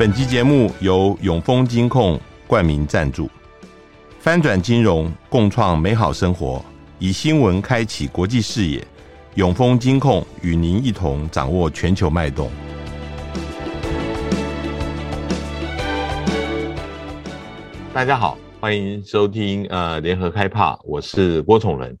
[0.00, 3.28] 本集节目由永丰金控冠名赞助，
[4.18, 6.64] 翻转金融，共创美好生活，
[6.98, 8.82] 以新闻开启国际视野。
[9.34, 12.50] 永丰金控与您一同掌握全球脉动。
[17.92, 21.94] 大家好，欢迎收听呃联合开帕，我是郭崇仁。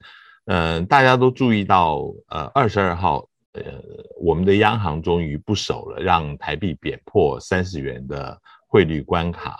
[0.46, 1.98] 嗯、大家都注意到，
[2.30, 3.26] 呃，二十二号。
[3.54, 3.62] 呃，
[4.20, 9.56] 我们的央行终于不守了，让台币贬破三十元的汇率关卡。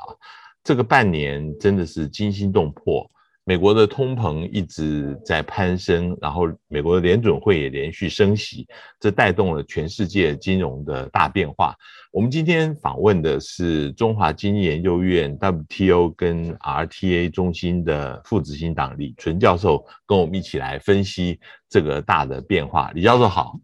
[0.62, 3.10] 这个半年真的是惊心动魄。
[3.42, 8.68] 美国的通膨一直在攀升，然后美国的联准会也连续升息，
[9.00, 11.74] 这带动了全世界金融的大变化。
[12.12, 22.92] 我们今天访问的是中华经济研究院 WTO 跟 RTA 中心的副执行长李淳教授，跟我们一起来分析这个大的变化。
[22.94, 23.58] 李教授好。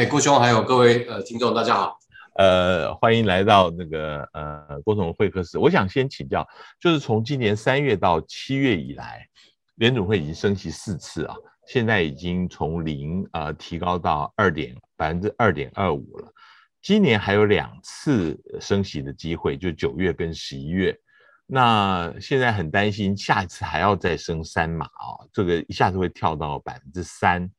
[0.00, 1.98] 哎，郭兄，还有各位呃听众，大家好。
[2.36, 5.58] 呃，欢迎来到那个呃郭总会客室。
[5.58, 6.48] 我想先请教，
[6.80, 9.26] 就是从今年三月到七月以来，
[9.74, 16.32] 联准会已经升息四次啊，现在已经从零呃提高到二点百分之二点二五了。
[16.80, 20.98] 今年还有两次升息的机会，就九月跟十一月。
[21.44, 27.50] 那现在很担心，下一次还要再升三码啊，这个一下子会跳到百分之三。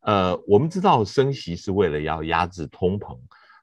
[0.00, 3.16] 呃，我们知道升息是为了要压制通膨，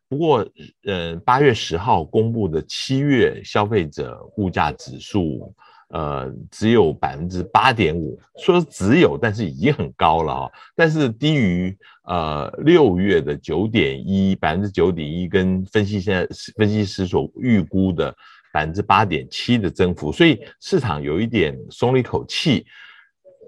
[0.08, 0.48] 不过，
[0.86, 5.54] 呃，八月十号公布的七月消费者物价指数，
[5.90, 18.16] 呃，只有百分之八点五，说只有，但是已经很高了哈，但是低于呃六月的九点一，百分之九点一，跟分析现在分析师所预估的
[18.54, 22.66] 百分之八点七的增幅，所以市场有一点松了一口气。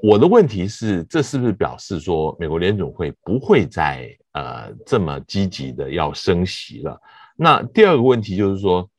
[0.01, 6.99] 我的问题是，这是不是表示说美国联总会不会再呃这么积极的要升息了？
[7.35, 8.89] 那第二个问题就是说，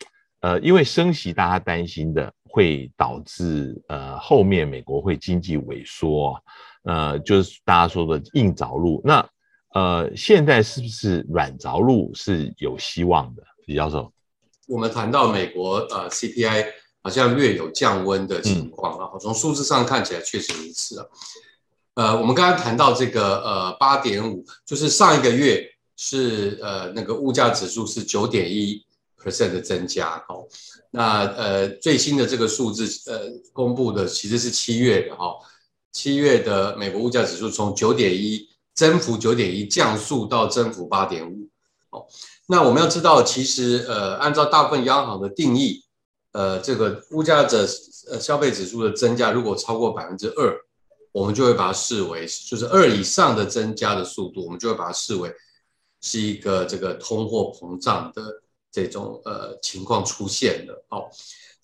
[0.41, 6.39] 呃，因为升息大家担心的会导致呃后面美国会经济萎缩，
[6.83, 9.01] 呃，就是大家说的硬着陆。
[9.03, 9.27] 那
[9.73, 13.43] 呃，现在是不是软着陆是有希望的？
[13.67, 14.13] 李教授，
[14.69, 16.67] 我们谈到美国呃 CPI。
[17.03, 21.07] 好像略有降温的情况啊，从数字上看起来确实如此啊。
[21.95, 25.67] 呃，我们刚刚谈到这个呃八点五，就是上一个月
[25.97, 28.85] 是呃那个物价指数是九点一
[29.19, 30.47] percent 的增加哦。
[30.91, 33.23] 那呃最新的这个数字呃
[33.53, 35.35] 公布的其实是七月的哈，
[35.93, 41.49] 七月的美国物价指数从九点一增幅九点一降速到增幅八点五。
[41.91, 42.07] 哦，
[42.47, 45.83] 那我们要知道，其实呃按照大部分央行的定义。
[46.33, 47.67] 呃，这个物价者
[48.11, 50.57] 呃消费指数的增加如果超过百分之二，
[51.13, 55.33] 我们就会把它视为就是二以上的增加的速度，我们就会把它视为
[56.01, 60.85] 是一个这个通货膨胀的这种呃情况出现了。
[60.91, 61.11] 哦，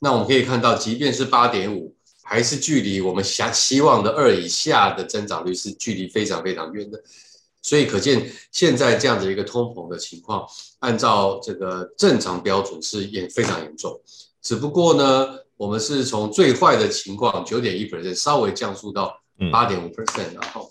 [0.00, 1.94] 那我们可以看到，即便是八点五，
[2.24, 7.00] 还是距离我们想希望的二以下的增长率是距离非常非常远的。
[7.62, 10.46] 所以可见现在这样的一个通膨的情况，
[10.80, 14.00] 按照这个正常标准是也非常严重。
[14.46, 19.20] 只不过呢，我们是从最坏的情况九点一 percent 稍微降速到
[19.50, 20.70] 八点五 percent，然后，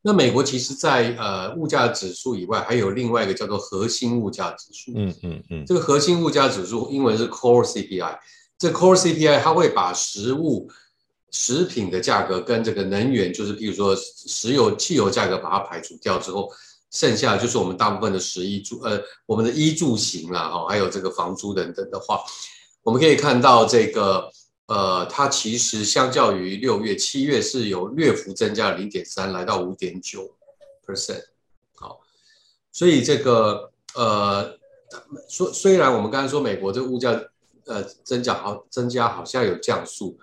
[0.00, 4.92] 那美国其实在呃物价指数以外，还有另外一个叫做核心物价指数。
[4.94, 8.18] 嗯嗯嗯，这个核心物价指数英文是 core CPI，
[8.58, 10.70] 这 core CPI 它会把食物、
[11.30, 16.50] 食品的价格跟这个能源，就是譬如说石油、汽油价格把它排除掉之后，
[16.94, 22.20] 剩下就是我们大部分的食衣住呃我们的衣住行啦哈，还有这个房租等等的话。
[22.84, 24.30] 我们可以看到，这个
[24.66, 30.36] 呃，它其实相较于六月、七月是有略幅增加零点三，来到五点九
[30.86, 31.24] percent。
[31.74, 32.00] 好，
[32.70, 34.58] 所以这个呃，
[35.28, 37.18] 说虽然我们刚才说美国这物价
[37.64, 40.18] 呃增加好增加好像有降速，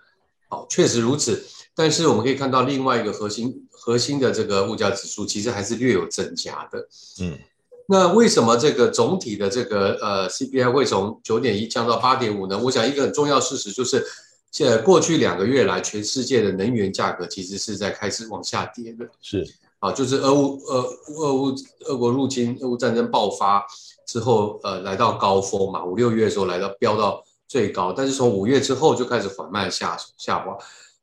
[0.51, 1.41] 好，确实如此，
[1.73, 6.87] 但是我们可以看到另外一个核心核心的这个物价指数其实还是略有增加的，
[7.21, 7.39] 嗯。
[7.87, 12.57] 那为什么这个总体的这个呃 CPI 会从九点一降到八点五呢？
[12.57, 14.05] 我想一个很重要事实就是，
[14.51, 19.05] 现在过去两个月来，全世界的能源价格其实是在开始往下跌的。
[19.21, 19.45] 是
[19.79, 20.83] 啊，就是俄乌呃
[21.17, 21.55] 俄乌
[21.85, 23.65] 俄国入侵、俄乌战争爆发
[24.05, 27.21] 之后，呃，来到高峰嘛，五六月的时候来到飙到
[27.51, 30.57] 最高，但是从五月之后就开始缓慢下下滑。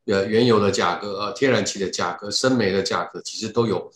[0.07, 3.93] 呃，原油的价格、呃，天然气的价格、生煤的价格，其实都有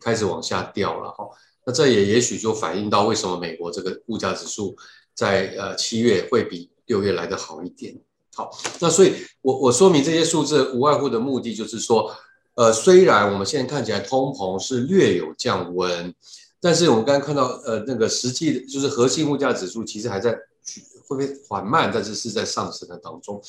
[0.00, 1.24] 开始往下掉了哈。
[1.64, 4.76] 那这也也许就反映到为什么美国这个物价指数
[5.14, 7.96] 在呃七月会比六月来得好一点。
[8.34, 8.50] 好，
[8.80, 12.12] 那所以我我说明这些数字无外乎的目的就是说，
[12.56, 16.12] 呃，虽然我们现在看起来通膨是略有降温，
[16.60, 20.36] 但是我们刚刚看到，呃，那个实际的就是核心物价指数其实还在
[21.06, 23.42] 会不会缓慢，但是是在上升的当中。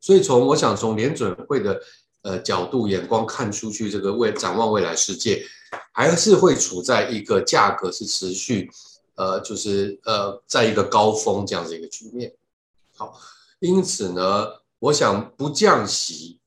[0.00, 1.80] 所以从我想从联准会的
[2.22, 5.44] 呃角度眼光看出去，这个未展望未来世界，
[5.92, 8.70] 还是会处在一个价格是持续
[9.14, 12.32] 呃就是呃在一个高峰这样子一个局面。
[12.96, 13.18] 好，
[13.60, 14.48] 因此呢，
[14.78, 16.38] 我想不降息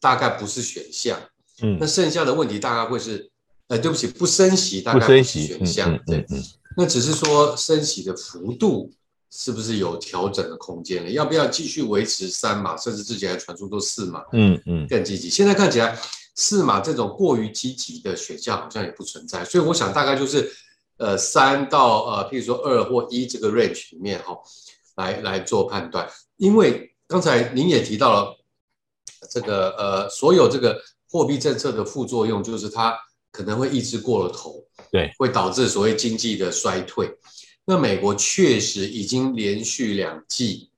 [0.00, 1.20] 大概不是选项。
[1.62, 3.30] 嗯，那剩下的问题大概会是。
[3.68, 6.26] 呃，对不起，不升息大概不是选项，对，
[6.76, 8.92] 那只是说升息的幅度
[9.34, 11.10] 是不是有调整的空间了？
[11.10, 15.30] 要不要继续维持三码，甚至之前还传出都四码，嗯嗯，更积极。
[15.30, 15.98] 现在看起来
[16.34, 20.52] 四码这种过于积极的选项好像也不存在，所以我想大概就是
[20.98, 24.38] 呃三到呃譬如说二或一这个 range 里面哈，
[24.96, 26.06] 来来做判断。
[26.36, 28.36] 因为刚才您也提到了
[29.30, 30.78] 这个呃所有这个
[31.10, 32.96] 货币政策的副作用就是它。
[33.34, 37.10] 可能会抑制过了头，对，会导致所谓经济的衰退。
[37.64, 40.68] 那美国确实已经连续两季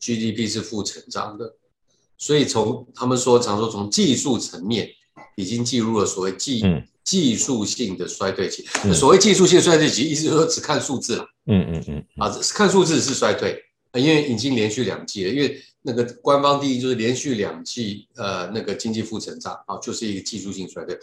[0.00, 1.54] GDP 是负成长的，
[2.16, 4.90] 所以从他们说常说从技术层面
[5.36, 8.66] 已经进入了所谓技、嗯、技术性的衰退期。
[8.84, 11.26] 嗯、所谓技术性衰退期，意思就是说只看数字了。
[11.46, 13.62] 嗯嗯嗯，啊，看数字是衰退，
[13.94, 15.30] 因为已经连续两季了。
[15.30, 20.98] 因为那个官方定义就是连续两季，呃，那个经济负成长啊，就是一个技术性衰退。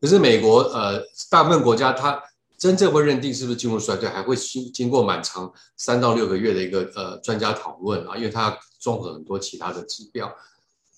[0.00, 2.22] 可是美国呃，大部分国家它
[2.62, 10.32] 真正会认定是不是进入衰退，还会经经过蛮长三到六个月的一个呃专家讨论啊，因为它综合很多其他的指标，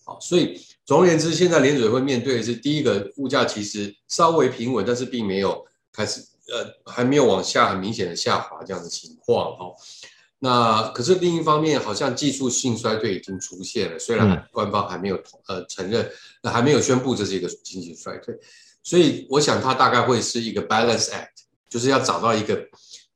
[0.04, 6.20] 好，所以总而言之，现在联准会面对的是第一个物价其实稍微平稳，但是并没有开始
[6.52, 9.74] 呃还没有往下很明显的下滑这样的情况哦。
[10.40, 16.06] 那可是另一方面，好像技术性衰退已经出现了，虽然官方还没有呃承认，
[16.42, 18.38] 那还没有宣布这是一个经济衰退。
[18.82, 21.43] 所以我想它大概会是一个 balance act，
[21.74, 22.54] 就是要找到一个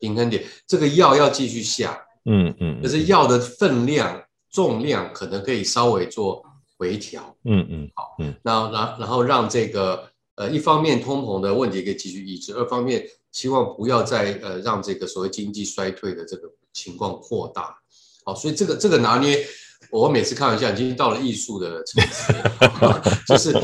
[0.01, 0.45] 平衡点。
[0.67, 6.45] 这个药要继续下，嗯嗯，可是药的分量、重量可能可以稍微做
[6.79, 17.79] 微调，嗯嗯，好，嗯，然后然然后让这个呃一方面通膨的问题可以继续抑制，二方面希望不要再呃让这个所谓经济衰退的这个情况扩大。
[18.25, 19.47] 好，所以这个这个拿捏。
[19.91, 22.35] 我每次开玩笑，已经到了艺术的层次，
[23.27, 23.59] 就是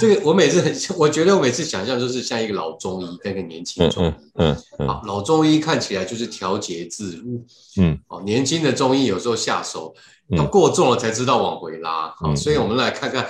[0.00, 0.20] 这个。
[0.24, 7.44] 我每次很，我觉得我每次想象就是像一个老中医跟一个年轻中医，嗯嗯，好，老中医看起来就是调节自如，
[7.80, 9.94] 嗯，哦，年轻的中医有时候下手
[10.30, 13.24] 要过重了才知道往回拉，好，所以我们来看看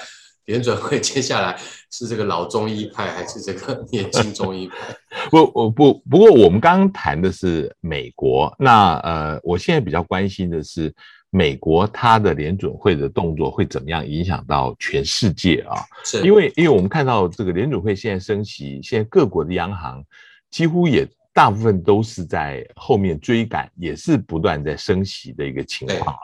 [0.47, 1.61] 联准会接下来
[1.91, 4.77] 是这个老中医派还是这个年轻中医派？
[5.31, 10.95] 不，我不，不过我们刚刚谈的是美国，那呃，我现在比较关心的是。
[11.31, 15.77] 美国它的联准会的动作会怎么样影响到全世界啊？
[16.05, 20.05] 是，因为因为我们看到这个联准会现在升息，现在各国的央行
[20.51, 26.21] 几乎也大部分都是在后面追赶，也是不断在升息的一个情况啊。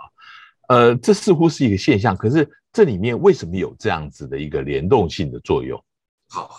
[0.69, 5.81] 呃，这似乎是一个现象，可是这里面为什么有这样子的一个联动性的作用？
[6.29, 6.51] 好，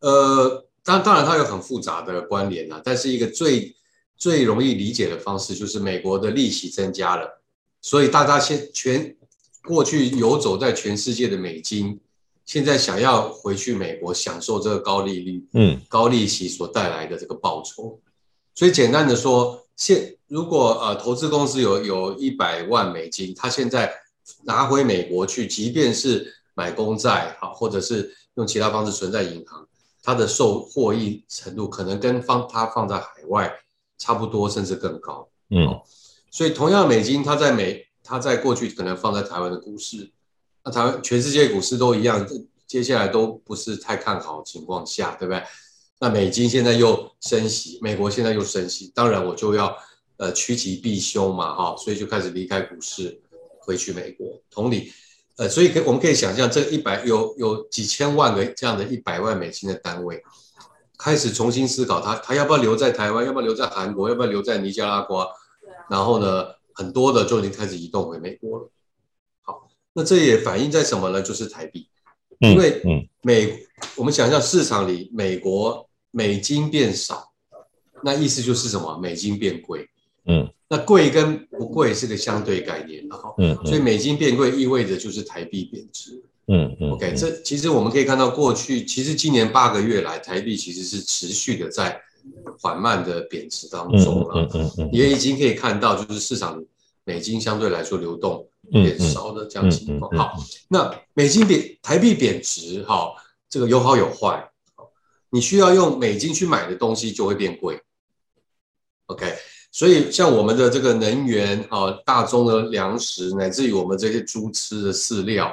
[0.00, 3.74] 呃，当当然它有很复杂的关联啊，但是一个最
[4.18, 7.42] 最容易理解的方式就是美国的利息增加了。
[7.86, 9.14] 所以大家现全
[9.62, 12.00] 过去游走在全世界的美金，
[12.44, 18.00] 现在想要回去美国享受这个高利率、嗯，高利息所带来的这个报酬。
[18.56, 23.94] 所以简单的说，现如果呃投资公司有有一百万美金，他现在
[24.42, 29.64] 拿回美国去，即便是买公债好，或者是用其他方式存在银行，
[30.02, 33.48] 它的受获益程度可能跟放它放在海外
[33.96, 35.28] 差不多，甚至更高。
[35.50, 35.80] 嗯。
[36.30, 40.10] 所以，同样美金，它在美，它在过去可能放在台湾的股市，
[40.64, 42.26] 那台湾全世界股市都一样，
[42.66, 45.42] 接下来都不是太看好情况下，对不对？
[45.98, 49.74] 那美金现在又升息，美国现在又升息，当然我就要
[50.18, 53.18] 呃趋吉避凶嘛，哈，所以就开始离开股市，
[53.60, 54.38] 回去美国。
[54.50, 54.92] 同理，
[55.36, 60.22] 呃，所以可我们可以想象，这一百有有几千万个这样的一百万美金的单位，
[60.98, 65.26] 开始重新思考他，他他要不要留在台湾，要不要留在韩国，要不要留在尼加拉瓜？
[65.88, 68.70] 然后呢，很多的就已经开始移动回美国了。
[69.42, 71.22] 好，那这也反映在什么呢？
[71.22, 71.88] 就是台币，
[72.40, 72.82] 因为
[73.22, 73.58] 美，
[73.96, 77.32] 我们想象市场里美国美金变少，
[78.02, 78.98] 那意思就是什么？
[78.98, 79.88] 美金变贵。
[80.26, 86.20] 嗯，那贵跟不贵是个相对概念，然后，嗯，所以美金变贵意味着就是台币贬值。
[86.48, 92.00] 嗯嗯，OK，这其实我们可以看到，过去其实今年八个月来，台币其实是持续的在。
[92.60, 94.48] 缓慢的贬值当中了，
[94.92, 96.62] 也已经可以看到，就是市场
[97.04, 100.10] 美金相对来说流动变少的这样情况。
[100.16, 100.34] 好，
[100.68, 103.12] 那美金贬台币贬值，哈，
[103.48, 104.50] 这个有好有坏。
[105.30, 107.78] 你需要用美金去买的东西就会变贵。
[109.06, 109.34] OK，
[109.70, 115.52] 所以像我们的这个能源啊，大宗的粮食，乃至于我们这些猪吃的饲料，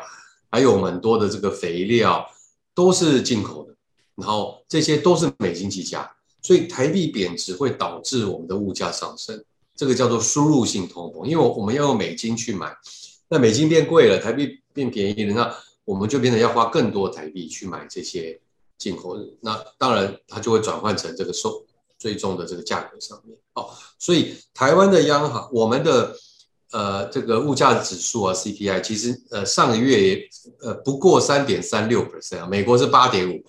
[0.50, 2.25] 还有很多的这个肥料，
[2.74, 3.75] 都是进口的，
[4.15, 6.10] 然后这些都是美金计价，
[6.44, 9.44] 所以台币贬值会导致我们的物价上升，
[9.76, 12.72] 这个叫做输入性通膨，因为我们要用美金去买，
[13.30, 18.40] 那美金变贵了，台币变便宜了，那我们就变成要花更多台币去买这些。
[18.76, 21.64] 进口，那当然它就会转换成这个收
[21.98, 26.14] 最终的这个价格上面哦，所以台湾的央行，我们的
[26.72, 33.42] 呃这个物价指数啊 CPI，其实呃上个月也呃不过三点三六 percent 啊，美国是八点五，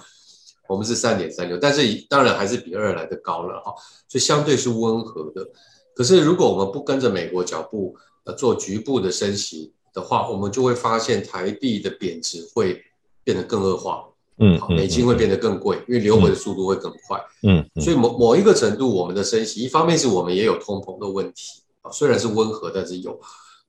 [0.69, 3.75] 我们是三点三六，但是当然还是比二来的高了哈，
[4.09, 5.47] 所以相对是温和的。
[5.95, 7.95] 可是如果我们不跟着美国脚步
[8.25, 12.83] 呃做局部的升息的话，我们就会发现台币的贬值会
[13.23, 14.05] 变得更恶化。
[14.39, 17.23] 嗯，美金会变得更贵，因为流回的速度会更快。
[17.45, 23.17] 嗯，所以某某一个程度，我们的升息，一方面是我们也有通膨的问题啊，虽然是温和，但是有。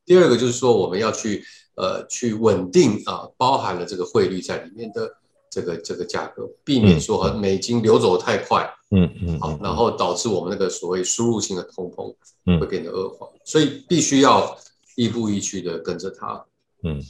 [0.06, 1.44] 第二个就是说，我们要去
[1.76, 5.08] 呃去稳定啊，包含了这个汇率在里面的
[5.56, 8.70] 这个这个价格，避免说美金流走的太快。
[8.92, 12.14] 嗯嗯，好，然后导致我们那个所谓输入性的通膨
[12.60, 14.58] 会变得恶化，所以必须要
[14.96, 16.46] 亦步亦趋的跟着它。
[16.84, 17.02] 嗯，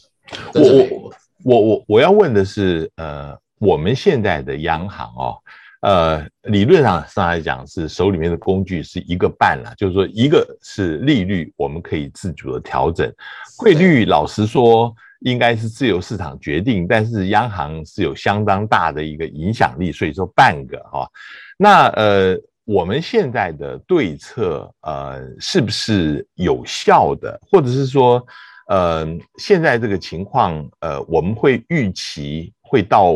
[0.53, 1.11] 跟着美国。
[1.43, 3.35] 我我我要问的是，呃。
[3.57, 5.39] 我们现在的央行哦，
[5.81, 13.09] 呃，理论上上来讲是手里面的工具是一个半了，就是说一个是利率，我们可以自主的调整，
[13.57, 14.93] 汇率老实说
[15.25, 21.09] 应该是自由市场决定，但是央行是有相当大的一个影响力，所以说半个哈、哦，
[21.57, 28.25] 那呃，我们现在的对策呃是不是有效的，或者是说
[28.67, 29.05] 呃
[29.37, 33.13] 现在这个情况呃我们会预期会到。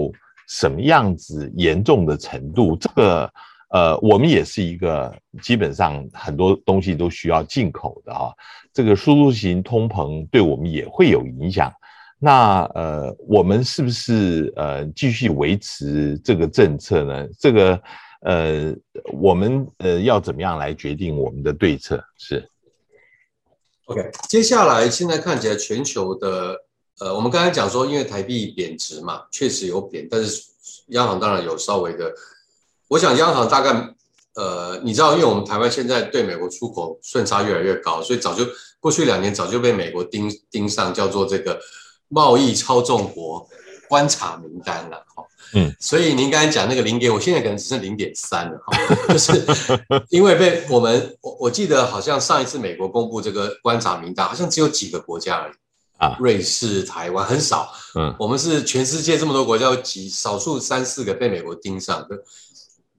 [0.51, 2.75] 什么样子严重的程度？
[2.75, 3.31] 这个
[3.69, 8.33] 呃，我们也是一个基本上很多东西都需要进口的啊。
[8.73, 11.71] 这个输入型通膨对我们也会有影响。
[12.19, 17.27] 那呃，我们是不是呃继续维持这个政策呢？
[17.39, 17.81] 这个
[18.21, 18.75] 呃，
[19.13, 22.03] 我们呃要怎么样来决定我们的对策？
[22.17, 22.47] 是。
[23.85, 26.55] OK，接下来现在看起来全球的。
[27.01, 30.43] 呃，我们刚才讲说，因为台币贬值嘛，确实有贬，但是
[30.87, 32.13] 央行当然有稍微的。
[32.89, 33.71] 我想央行大概，
[34.35, 38.43] 呃，你知道，因为我们台湾现在对美国出口顺差越来越高，所以早就
[38.81, 41.57] 过去两年早就被美国盯盯上，叫做这个
[42.09, 43.47] 贸易操纵国
[43.87, 45.23] 观察名单了，哈。
[45.53, 45.73] 嗯。
[45.79, 48.77] 所以您刚才讲那个零点，我现在可能只剩零点三了，哈，
[49.13, 49.45] 就是
[50.09, 55.53] 因为被我们，我我记得好像上一次美国公布这个观察名单，好像只有几个国家而已。
[55.97, 62.17] 啊，瑞士、台湾很少，嗯，我们是全世界这么多国家有几少数三四个被美国盯上的，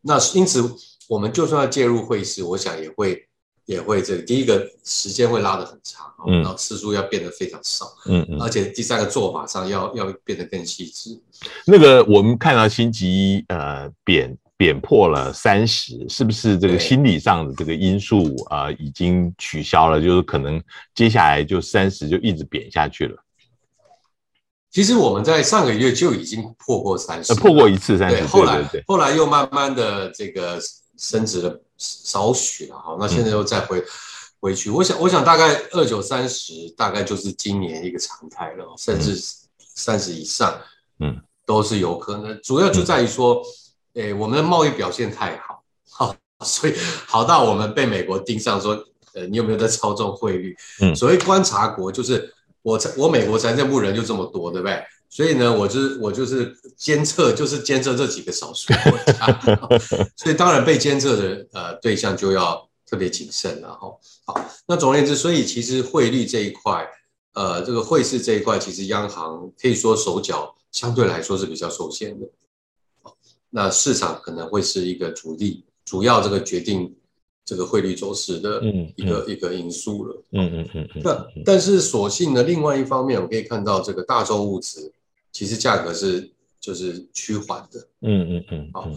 [0.03, 0.77] 那因此
[1.09, 3.27] 我们就算要介入汇市，我想也会
[3.71, 11.19] 也会这个第一个时间会拉得很长，嗯，然后次数要变得非常少，嗯嗯，而且第三个做法上要要变得更细致。
[11.65, 14.37] 那个我们看到星期一呃贬。
[14.61, 19.99] 贬破了三十，是不是这个心理上的这个因素啊、呃、已经取消了？
[19.99, 20.63] 就是可能
[20.95, 23.17] 接下来就三十就一直贬下去了。
[24.71, 30.61] 其实我们在上个月就已经破过三十，破过一次三十，后来后来又慢慢的这个
[30.99, 33.85] 升值了少许了，哈，那现在又再回、嗯、
[34.39, 34.71] 回去。
[34.71, 39.21] 我想我想大概二九三十大概就是今年一个常态了，甚至
[39.75, 40.61] 三十以上，
[41.01, 42.41] 嗯，都是有可能。
[42.43, 43.43] 主要就在于说。
[43.43, 43.45] 嗯
[43.95, 46.75] 诶，我们的贸易表现太好，好，所以
[47.09, 48.73] 好到我们被美国盯上，说，
[49.15, 50.57] 呃，你有没有在操纵汇率？
[50.81, 52.33] 嗯，所谓观察国，就是
[52.63, 54.81] 我我美国财政部人就这么多，对不对？
[55.13, 59.41] 所以呢，我就是我就是监测，就是监测这几个少数国家，
[60.17, 63.93] 所以当然被监测的呃对象就要特别谨慎了哈。
[64.25, 66.89] 好，那总而言之，所以其实汇率这一块，
[67.35, 72.29] 呃，这个汇市这一块，其实央行可以说手脚相对来说是比较受限的。
[73.51, 76.95] 那市场可能会是一个主力，主要这个决定
[77.45, 78.63] 这个汇率走势的
[78.95, 80.23] 一个、嗯嗯、一个因素了。
[80.31, 81.03] 嗯嗯嗯。
[81.03, 84.93] 那但是所幸呢，另外一方面，我可以看到这个大宗物资
[85.33, 87.87] 其实价格是就是趋缓的。
[88.03, 88.71] 嗯嗯嗯。
[88.73, 88.89] 好，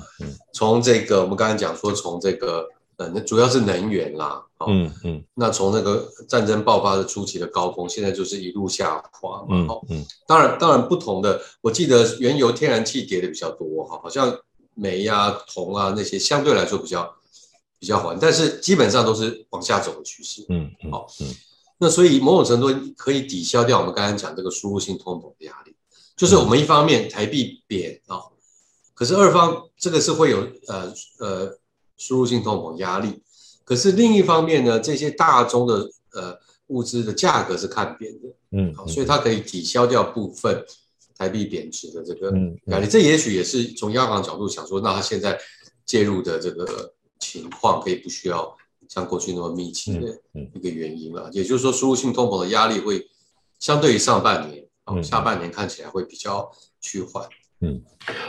[0.53, 4.43] 从这个我们刚才讲说，从这个呃，主要是能源啦。
[4.67, 5.23] 嗯嗯。
[5.33, 9.65] 那从那个战争爆发的初期的高峰，现在就是一路下滑嘛。
[9.67, 10.05] 好，嗯。
[10.27, 14.37] 当然，当然不同的，我记得原油、天然气跌的比较多哈，好像。
[14.75, 17.15] 煤啊、铜啊那些相对来说比较
[17.77, 20.43] 比较缓，但是基本上都是往下走的趋势。
[20.49, 21.27] 嗯，好，嗯，
[21.77, 25.72] 那所以某种程度可以抵消掉我们刚才讲这个输入性通膨的压力，
[26.23, 28.17] 就是我们一方面台币贬啊，
[28.93, 31.59] 可是二方这个是会有呃呃
[31.97, 33.21] 输入性通膨压力。
[33.65, 40.65] 可是另一方面呢，这些大宗的呃物资的价格是看贬的，嗯，好，所以它可以抵消掉部分
[41.17, 42.31] 台币贬值的这个
[42.67, 42.87] 压力。
[42.87, 45.37] 这也许也是从央行角度想说，那它现在
[45.85, 48.55] 介入的这个情况可以不需要
[48.87, 50.17] 像过去那么密集的
[50.53, 51.29] 一个原因了。
[51.33, 53.09] 也就是说，输入性通膨的压力会
[53.59, 56.49] 相对于上半年，啊，下半年看起来会比较
[56.81, 57.25] 趋缓。
[57.61, 57.81] 嗯，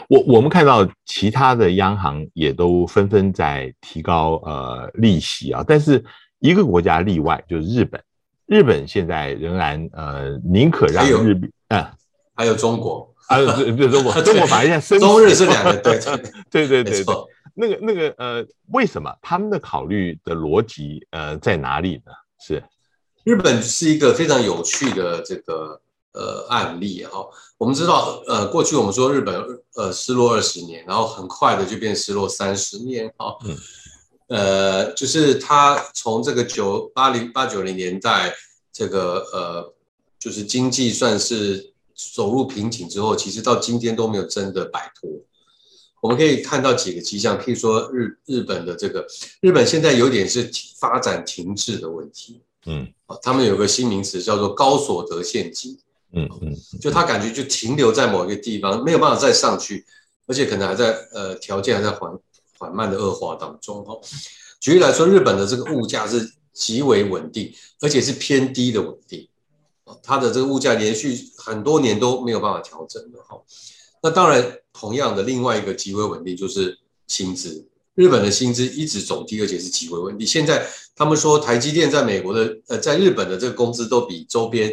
[0.09, 6.05] 我我们看到其他的央行也都纷纷在提高呃利息啊，但是
[6.39, 8.01] 一个国家例外，就是日本。
[8.47, 11.83] 日本现在仍然呃宁可让日币，嗯，
[12.35, 15.99] 还有中国啊，对对中国，中国 反而现在升，中日是两个对
[16.51, 17.15] 对对对对，
[17.55, 22.13] 那个那个呃，为什么他们的考虑的逻辑呃在哪里呢？
[22.39, 22.63] 是
[23.25, 25.81] 日本是一个非常有趣的这个。
[26.15, 27.27] 呃，案例哈，
[27.59, 29.35] 我们知道，呃，过去我们说日本
[29.75, 33.59] 呃失落二十年，然后很快的就变失落三十年哈，嗯，
[34.29, 38.33] 呃，就是他从这个九八零八九零年代
[38.73, 39.75] 这个呃，
[40.21, 41.73] 就是经济算是
[42.15, 45.11] 走入瓶颈之后，其实到今天都没有真的摆脱。
[46.01, 49.05] 我们可以看到几个迹象，譬如说日日本的这个
[49.41, 52.87] 日本现在有点是发展停滞的问题，嗯，
[53.21, 55.77] 他们有个新名词叫做高所得陷阱。
[56.17, 59.85] 嗯嗯，就他感觉就停留在某一个地方，没有办法再上去，
[60.29, 62.17] 而且可能还在呃条件还在缓
[62.57, 63.99] 缓慢的恶化当中哈。
[64.61, 69.29] 举例来说，日本的这个物价是极为稳定，而且是偏低的稳定，
[70.05, 73.37] 它的这个物价连续很多年都没有办法调整的哈。
[74.01, 76.79] 那当然，同样的另外一个极为稳定就是
[77.09, 77.67] 薪资，
[77.97, 80.25] 日本的薪资一直走低，而且是极为稳定。
[80.25, 84.73] 现在他们说台积电在美国的呃在日本的这个工资都比周边。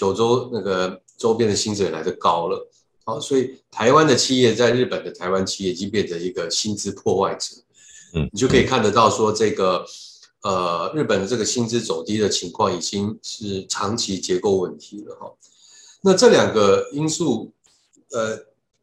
[0.00, 2.66] 九州那个周边的薪水来得高了，
[3.04, 7.54] 好，所以台湾的企业在日本的台湾企业已经变成一个薪资破坏者，
[8.14, 9.84] 嗯，你就可以看得到说这个
[10.40, 15.30] 呃日本的这个薪资走低的情况已经是长期结构问题了哈。
[16.00, 17.52] 那这两个因素
[18.12, 18.38] 呃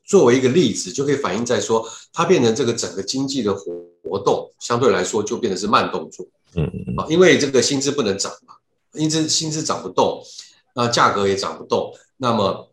[0.05, 8.53] 作为一个例子，就可以反映在说它变成这个整个经济的活活动相对来说就变得是慢动作，嗯嗯，啊，因为这个薪资不能涨嘛，
[8.93, 10.23] 因此薪资涨不动。
[10.77, 12.69] 那价格也涨不动，那么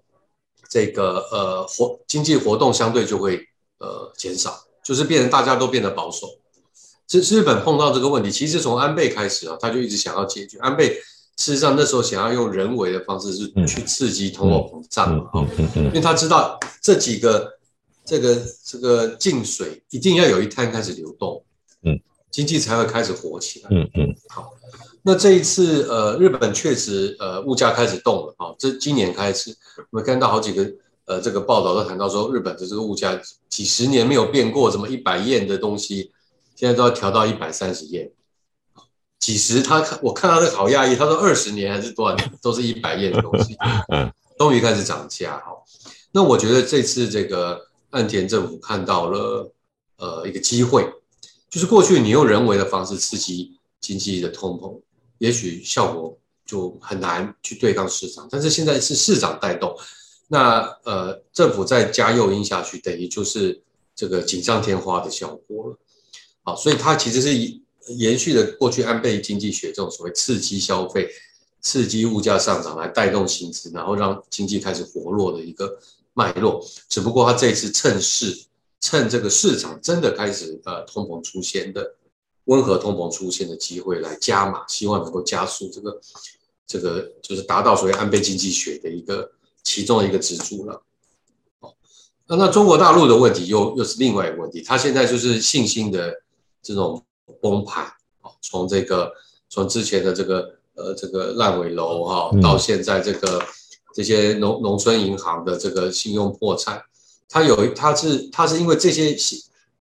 [0.69, 3.41] 这个呃活经济活动相对就会
[3.79, 6.29] 呃减少，就是变成大家都变得保守。
[7.07, 10.59] 这日本碰到这个问题，其实从安倍开始啊，他就一直想要解决。
[10.59, 11.01] 安倍
[11.39, 17.59] 事实上那时候想要用人为的方式是去刺激通货膨胀嘛，啊，因为他知道这几个
[18.05, 18.37] 这个
[18.67, 21.43] 这个进水一定要有一滩开始流动，
[21.85, 21.99] 嗯，
[22.31, 24.53] 经济才会开始活起来，嗯嗯，好。
[25.07, 28.55] 那这一次，呃，日本确实，呃，物价开始动了啊。
[28.59, 29.55] 这今年开始，
[29.91, 30.67] 我们看到好几个，
[31.05, 36.11] 呃，这个报道都谈到说，日本的这个物价几十年没有变过，什么一百元的东西，
[36.57, 38.11] 现在都要调到一百三十元。
[39.19, 43.55] 几十，他看我看到那个好讶异，他说二十年还是多少年都是一百元的东西，
[43.93, 45.37] 嗯，终于开始涨价。
[45.41, 45.53] 哈，
[46.13, 49.53] 那我觉得这次这个岸田政府看到了，
[49.99, 50.91] 呃，一个机会，
[51.51, 54.81] 就是过去你用人为的方式刺激经济的通膨。
[55.19, 59.75] 也许效果就很难去对抗市场，但是现在是市场带动，
[60.29, 63.63] 那呃政府再加诱因下去，等于就是
[63.95, 65.79] 这个锦上添花的效果了。
[66.43, 67.61] 好，所以它其实是
[67.95, 71.09] 延续了过去安倍经济学这种所谓刺激消费、
[71.63, 75.79] 刺激物价上涨来带动薪资，然后让经济开始活络的一个
[76.13, 76.63] 脉络。
[76.89, 78.45] 只不过它这一次趁势，
[78.81, 81.95] 趁这个市场真的开始呃通膨出现的。
[82.45, 86.01] 温和通膨出现的机会来加码，希望能够加速这个
[86.67, 89.31] 这个就是达到所谓安倍经济学的一个
[89.63, 90.83] 其中的一个支柱了。
[91.61, 91.73] 哦，
[92.27, 96.15] 那那中国大陆的问题又又是另外一个问题，它现在就是信心的
[96.63, 97.03] 这种
[97.41, 97.87] 崩盘。
[98.23, 99.13] 哦，从这个
[99.49, 103.43] 从之前的这个呃这个烂尾楼哈，到现在这个
[103.95, 106.83] 这些农农村银行的这个信用破产，
[107.29, 109.17] 它有它是它是因为这些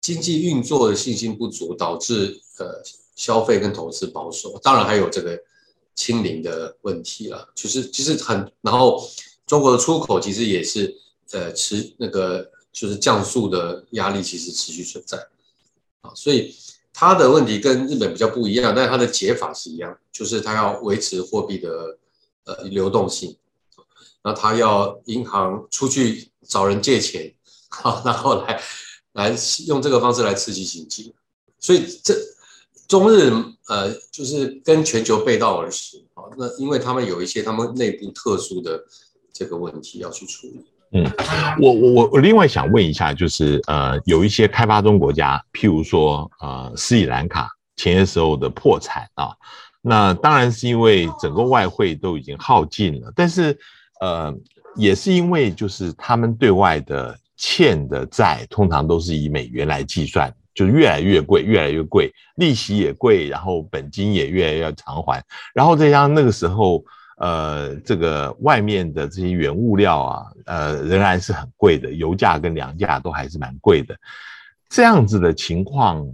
[0.02, 2.82] 经济运作的信心不足，导致呃
[3.16, 4.58] 消费跟投资保守。
[4.64, 5.38] 当然还有这个
[5.96, 9.06] 清零的问题了，就是其实很，然后
[9.46, 10.96] 中国的出口其实也是
[11.32, 15.18] 呃持那个就是降速的压力其实持续存在
[16.02, 16.56] 啊，所以
[16.94, 21.98] 它的问题跟日本比较不一样，但是它的解法是一样，就是它要维持货币的
[22.46, 23.36] 呃流动性，
[24.24, 27.34] 那它要银行出去找人借钱，
[27.70, 28.62] 好， 然后来。
[29.18, 31.14] 来用这个方式来刺激经济，
[31.60, 32.14] 所以这
[32.88, 33.32] 中日
[33.68, 36.24] 呃就是跟全球背道而驰啊。
[36.38, 38.80] 那因为他们有一些他们内部特殊的
[39.34, 40.64] 这个问题要去处理。
[40.92, 41.04] 嗯，
[41.60, 49.36] 我我我我另外想问一下，就是呃，有一些开发中国家，譬如说呃斯里兰卡前些时候的破产啊，
[49.82, 53.58] 那当然是因为整个外汇都已经耗尽了，但是
[54.00, 54.34] 呃
[54.76, 65.24] 也是因为就是他们对外的欠的债通常都是以美元来计算，就越来越贵，越来越贵，利息也贵，然后本金也越来越要偿还，
[65.54, 66.84] 然后再加上那个时候。
[67.20, 73.98] 呃，这个外面的这些原物料啊，呃，仍然是很贵的，油价跟粮价都还是蛮贵的。
[74.70, 76.08] 这样子的情况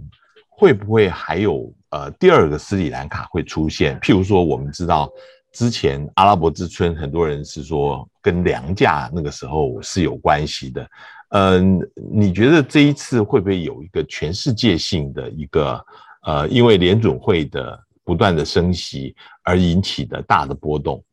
[0.48, 4.00] 会不会还有呃第二个斯里兰卡会出现？
[4.00, 5.12] 譬如说，我们知道
[5.54, 10.90] 之前阿拉伯之春，很多人是说跟粮价那个时候是有关系的。
[11.30, 15.82] 嗯、呃，你觉得这一次会不会有一个全世界性的一个
[16.22, 19.14] 呃，因为联准会的不断的升息？
[19.46, 21.04] 而引起的大的波动，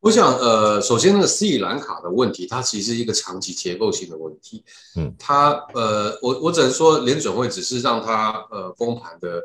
[0.00, 4.64] 我想，呃，首先那个斯里兰卡的问题，它其实是一个长期结构性的问题。
[4.96, 9.38] 嗯，它，呃，我我只能说，联准会只是让它呃崩盘的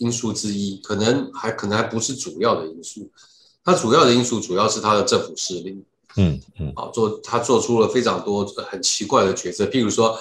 [0.00, 3.08] 因素之一，可能还可能还不是主要的因素。
[3.64, 5.82] 它主要的因素主要是它的政府势力。
[6.16, 10.18] 嗯嗯，好，做他做出了非常多很奇怪的决策，譬如说，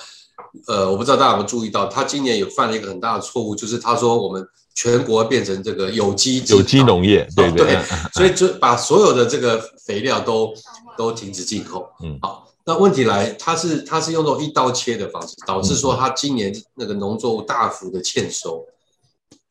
[0.68, 4.48] 呃，我不知道大家有没有注意到，他今年有犯了一个很大的错误，就是他说我们。
[4.76, 10.54] 全国变成这个有机有机农业，对对，对，所以就把所有的这个肥料都
[10.98, 11.89] 都停止进口。
[12.02, 18.63] 嗯，好，那问题来，它是它是用这种一刀切的方式，导致说它今年那个农作物大幅的欠收，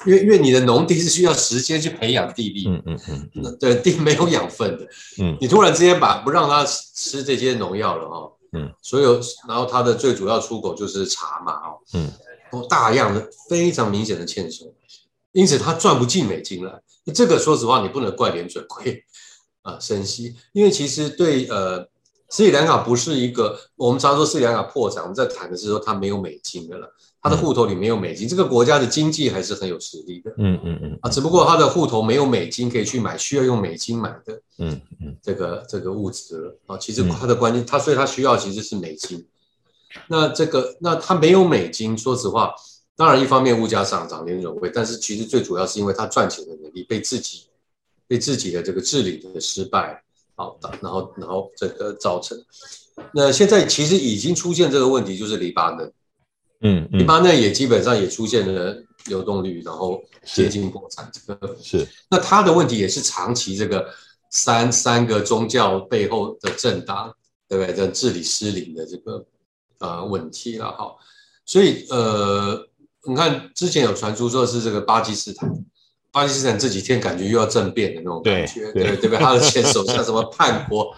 [0.07, 4.87] 因为因为你的农地是需要时间去培养地力，嗯嗯嗯，对，地没有养分的，
[5.21, 12.13] 嗯，你突然之间把不让它吃这些农药了哦，嗯，所有然后它的最主要出口就是茶嘛，哦，嗯，
[12.53, 14.73] 都大量的非常明显的欠收。
[15.33, 16.83] 因此，它赚不进美金了。
[17.15, 19.05] 这个说实话，你不能怪联准会
[19.63, 21.87] 啊升息，因为其实对呃
[22.29, 26.89] 斯里兰卡不是一个我们常说斯里兰卡破产，我们在谈的是说它没有美金的了，
[27.23, 28.29] 它的户头里没有美金。
[28.29, 30.31] 这个国家的经济还是很有实力的。
[30.39, 34.41] 嗯嗯嗯啊，只不过他的户头没有美金可以去买需要用美金买的。
[34.59, 39.27] 嗯嗯，这个这个物质了啊，其实他的关键，他所以他需要其实是美金。
[40.07, 42.55] 那这个那他没有美金，说实话。
[42.97, 47.45] 当然，一方面物价上涨，联准会，但是其实最主要是因为他赚钱的能力被自己
[48.09, 50.03] 被自己的这个治理的失败，
[50.35, 52.37] 好，然后然后这个造成。
[53.13, 55.93] 那现在其实已经出现这个问题，就是黎巴嫩，
[56.61, 61.87] 嗯，一般呢也基本上也出现了流动率，然后接近破产，这个是。
[62.11, 63.89] 那他的问题也是长期这个
[64.31, 67.15] 三三个宗教背后的政党，
[67.49, 67.75] 对不对？
[67.75, 69.25] 这治理失灵的这个
[69.79, 70.95] 呃问题了，哈。
[71.45, 72.65] 所以呃。
[73.05, 75.49] 你看，之前有传出说是这个巴基斯坦，
[76.11, 79.19] 巴基斯坦这几天感觉又要政变的那种感觉，对对，对不对？
[79.19, 80.93] 他的前首相什么叛国，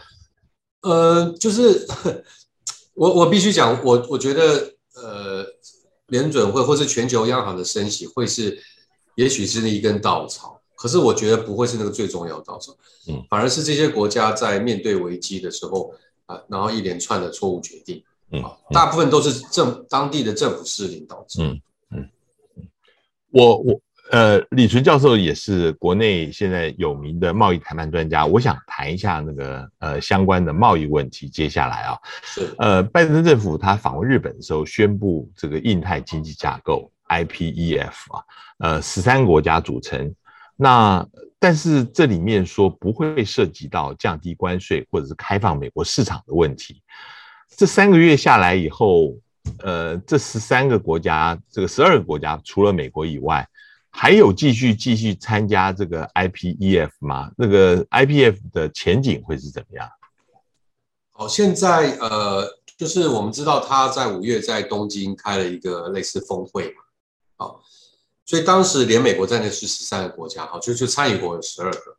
[0.80, 1.86] 呃，就是
[2.96, 4.70] 我我必须讲，我我觉得呃，
[6.10, 8.62] 联准会或是全球央行的升息会是，
[9.14, 12.76] 也许是那一根稻草，可是我觉得不会是那个最重要的稻草，
[13.08, 15.94] 嗯，反而是这些国家在面对危机的时候
[16.26, 21.60] 啊，然后一连串的错误决定，嗯，大部分都是政当地的政府失灵导致，嗯。
[23.32, 28.26] 我我呃，李淳教授也是国内现在有名的贸易谈判专家。
[28.26, 31.28] 我想谈一下那个呃相关的贸易问题。
[31.28, 38.24] 接下来啊，是呃，拜登政府他访问日本的时候宣布这个印太经济架构 IPEF 啊，
[38.58, 40.12] 呃，十三个国家组成。
[40.56, 41.06] 那
[41.38, 46.82] 但是这里面说不会涉及到降低关税或者是开放美国市场的问题。
[47.56, 49.16] 这三个月下来以后。
[49.62, 53.44] 呃，这十三个国家，这个十二个国家，除了美国以外，
[53.90, 57.30] 还有继续继续参加这个 IPEF 吗？
[57.36, 59.88] 那个 IPF 的前景会是怎么样？
[61.10, 62.48] 好，现在呃，
[62.78, 66.82] 就是我们知道他在五月在东京开了一个类似峰会嘛，
[67.36, 67.62] 好，
[68.24, 71.96] 所以当时连美国在内是十三个国家，好，就就参与国有十二个。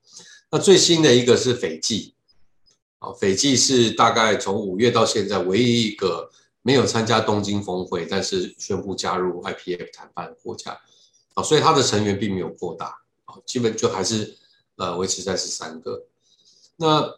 [0.50, 2.16] 那最新的一个是斐济，
[3.00, 6.30] 啊，斐济是大概从五月到现在唯一一个。
[6.64, 10.80] 没有参加东京峰会，但是宣布加入 IPF 谈判的国家，
[11.42, 12.86] 啊，所以它的成员并没有扩大，
[13.26, 14.38] 啊，基本就还是
[14.76, 16.04] 呃维持在十三个。
[16.78, 17.16] 那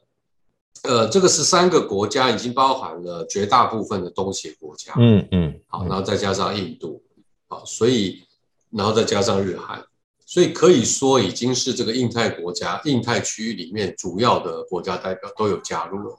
[0.83, 7.01] 呃，这个十三个国家已经包含了绝大部分的东协国家，嗯嗯，好，然后再加上印度，
[7.49, 8.23] 啊，所以
[8.69, 9.86] 然后再加上日韩，
[10.25, 16.17] 所以可以说已经是这个印太国家、印太区域里面主要的国家代表都有加入了。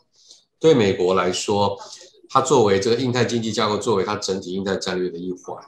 [0.59, 1.79] 对美国来说。
[2.27, 5.63] 它作为这个印太经济架构，作为它整体印太战略的一环，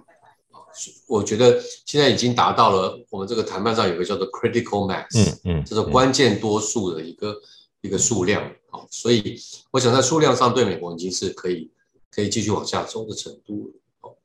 [1.07, 7.35] 我觉得现在已经达到了我们这个谈判上有个叫做 critical mass，嗯嗯，这是关键多数的一个
[7.81, 11.71] 一个数量，好，所以我想在数量上对美国已经是可以
[12.11, 13.75] 可以继续往下走的程度了。
[14.01, 14.17] 好，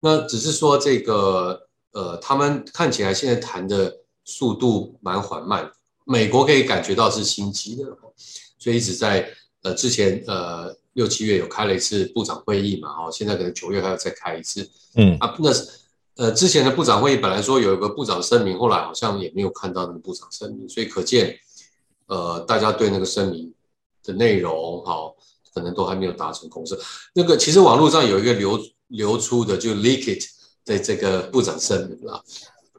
[0.00, 5.70] 那只是说这个呃，他们看起来现在谈的速度蛮缓慢，
[6.04, 7.84] 美国可以感觉到是心急的，
[8.58, 9.28] 所以一直在
[9.62, 15.68] 呃之前呃六七月有开了一次部长会议嘛，哦，现在可能九月还要再开一次，嗯啊，那是。
[16.16, 21.36] 呃，之前的部长会议本来说有一个部长声明，后来好像也没有看到那个部长声明，所以可见，
[22.06, 23.52] 呃，大家对那个声明
[24.04, 25.16] 的内容，好，
[25.52, 26.78] 可能都还没有达成共识。
[27.14, 30.22] 那个其实网络上有一个流流出的，就 leak it
[30.64, 32.22] 的这个部长声明了。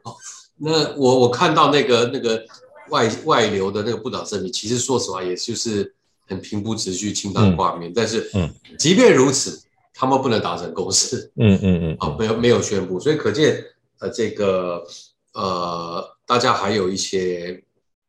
[0.02, 0.16] 好，
[0.56, 2.42] 那我我看到那个那个
[2.90, 5.94] 外外流的那个部长声明，其实说实话，也就是
[6.26, 7.92] 很平铺直叙、轻当挂面。
[7.92, 9.62] 嗯、但是，嗯，即便如此。
[9.98, 13.64] 他们不能达成共识，嗯嗯嗯，啊，没有没有宣布，所以可见，
[14.00, 14.86] 呃，这个
[15.34, 17.64] 呃，大家还有一些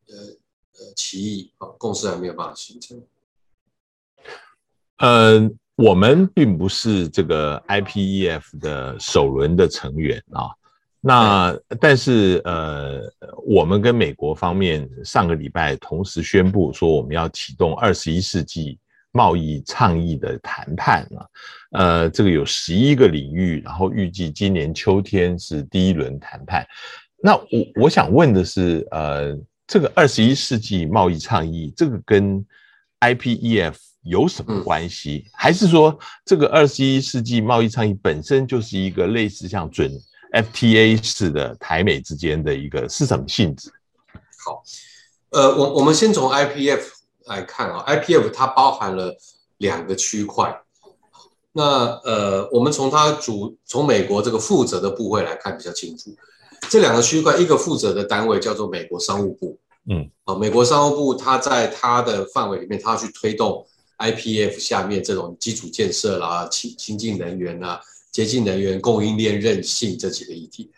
[0.09, 3.01] 呃呃歧义啊，共识还没有办法形成。
[4.99, 10.51] 嗯，我们并不是这个 IPEF 的首轮的成员啊，
[11.01, 13.03] 那但是呃，
[13.47, 18.77] 我们跟美国方面上个礼拜同时宣布说，我们要启动二十一世纪
[19.17, 21.27] 贸易倡议的谈判啊。
[21.73, 26.67] 呃，这个有十一个领域，然后预计今年秋天是第一轮谈判。
[27.23, 32.45] 那我我想问的是，呃，这个二十一世纪贸易倡议，这个跟
[33.01, 35.25] IPEF 有什么关系？
[35.27, 39.91] 嗯、还是说，这个二十一世纪贸易倡议本身就是一个类似像准
[40.33, 43.71] FTA 式的台美之间的一个是什么性质？
[44.45, 44.63] 好，
[45.31, 46.83] 呃，我我们先从 IPEF
[47.27, 49.17] 来看啊，IPEF 它包含了
[49.59, 50.63] 两个区块。
[51.53, 56.15] 那呃，我们从它主从美国这个负责的部会来看比较清楚，
[56.69, 59.59] 这两个区块，一个负责的单位叫做美国商务部，
[59.89, 63.67] 嗯，啊，美国商务部它在它的范围里面，它要去推动
[63.99, 67.81] IPF 下面这种基础建设啦、清清净能源啦、
[68.13, 70.71] 洁净能源、供应链韧性这几个议题。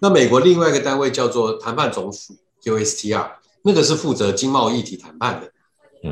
[0.00, 5.50] 那美国另外一个单位叫做谈判总署 USTR，那个是负责经贸议题谈判的，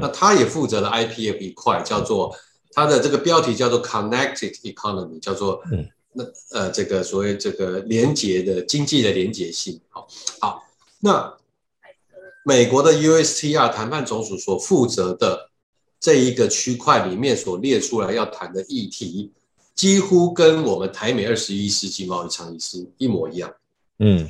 [0.00, 2.34] 那他也负责了 IPF 一块，叫做。
[2.76, 9.80] 他的这个标题叫做 Connected Economy，叫做嗯，那呃，这个所谓这个连结的经济的连结性。
[9.90, 10.08] 好，
[10.40, 10.60] 好，
[10.98, 11.32] 那
[12.44, 15.50] 美国的 USTR 谈判总署所负责的
[16.00, 19.30] 这一个区块里面所列出来要谈的议题，
[19.76, 23.54] 几乎跟我们台美二十一世纪贸易倡议是一模一样。
[24.00, 24.28] 嗯，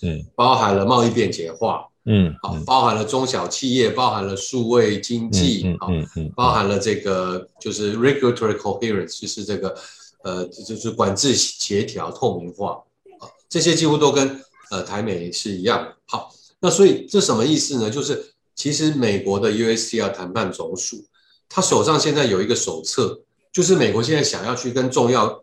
[0.00, 1.86] 嗯，包含了贸易便捷化。
[2.06, 5.88] 嗯，好，包含了中小企业，包含了数位经济，好，
[6.36, 9.74] 包含了这个就是 regulatory coherence，就是这个
[10.22, 12.82] 呃，就是管制协调透明化，
[13.20, 14.38] 啊，这些几乎都跟
[14.70, 15.96] 呃台美是一样的。
[16.04, 17.88] 好，那所以这什么意思呢？
[17.88, 21.02] 就是其实美国的 USTR 谈判总署，
[21.48, 25.42] 他手上现在有一个手册，就是美国现在想要去跟重要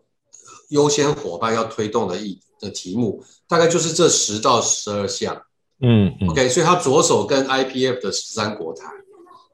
[0.68, 5.42] 优先伙伴要推动的议的题目，大概就是这十到十二项。
[5.82, 8.90] 嗯，嗯，OK，所以他左手跟 IPF 的十三国谈，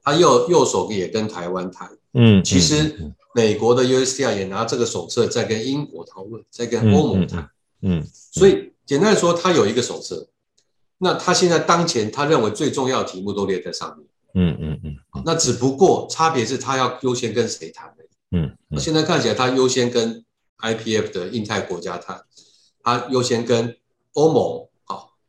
[0.05, 1.91] 他右右手也跟台湾谈。
[2.12, 7.49] 嗯，其实美国的 USDR 也拿这个手册在跟英国讨论，在跟欧盟谈。
[7.81, 10.29] 嗯，所以简单来说，他有一个手册。
[10.99, 14.07] 那他现在当前他认为最重要的题目都列在上面。
[14.35, 14.97] 嗯嗯嗯。
[15.25, 18.05] 那只不过差别是他要优先跟谁谈的。
[18.33, 20.25] 嗯，那现在看起来他优先跟
[20.59, 22.21] IPF 的印太国家谈，
[22.83, 23.77] 他优先跟
[24.12, 24.68] 欧盟。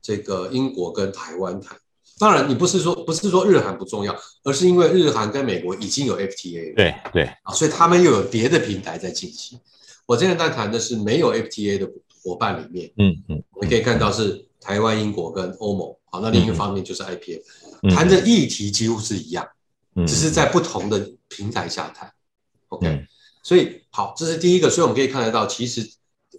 [0.09, 1.77] 这个英国跟台湾谈，
[2.17, 9.59] 当然你不是说不是说日韩不重要，而是因为日韩跟美国已经有 FTA 了，对对啊，所以他们又有别的平台在进行。
[10.07, 11.87] 我现在在谈的是没有 FTA 的
[12.23, 19.47] 伙伴里面，嗯嗯，你可以看到是台湾、英国跟欧盟，好，那另一个方面就是 IPF，谈的议题几乎是一样，
[20.07, 22.11] 只是在不同的平台下谈。
[22.69, 23.05] OK，
[23.43, 25.87] 所以好，这是第一个，所以我们可以看得到，其实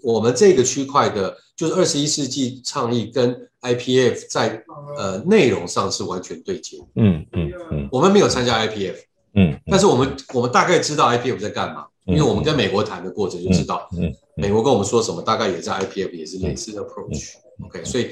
[0.02, 4.64] 我们这个区块的，就是二十一世纪倡议跟 IPF 在
[4.96, 8.96] 呃内容上是完全对接，嗯嗯嗯，我们没有参加 IPF，
[9.34, 18.10] 嗯，但是我们我们大概知道 IPF 在干嘛，因为我们跟美国谈的过程就知道，嗯，美国跟我们说什么，大概也在 IPF 也是类似的 approach，OK，所以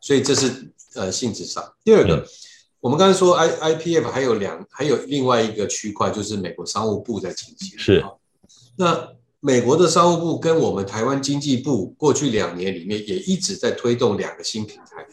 [0.00, 1.64] 所以这是呃性质上。
[1.82, 2.26] 第二个，
[2.80, 8.04] 我们刚才说 I IPF 还有两还有另外一个区块就是美国商务部在进行，是，
[8.76, 9.12] 那。
[9.40, 15.06] 美国的商务部跟我们台湾经济部过去两年里面也一直在推动两个新平台，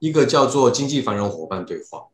[0.00, 2.06] 一个叫做经济繁荣伙伴对话，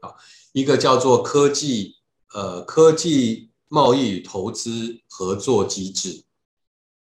[0.00, 0.14] 啊，
[0.52, 1.94] 一个叫做科技
[2.34, 6.24] 呃科技贸易与投资合作机制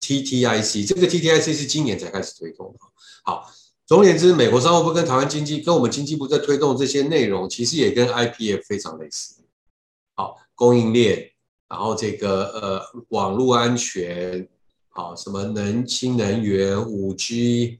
[0.02, 2.78] ，TTIC，这个 TTIC 是今年才开始推动的。
[3.24, 3.50] 好，
[3.86, 9.42] 总而言之，美国商务部跟台湾经济跟我们经济部在推动这些内容，其实也跟 IPF 非常类似。
[10.14, 11.30] 好，供应链，
[11.68, 14.48] 然后这个呃网络安全，
[14.88, 17.78] 好，什么能新能源、五 G，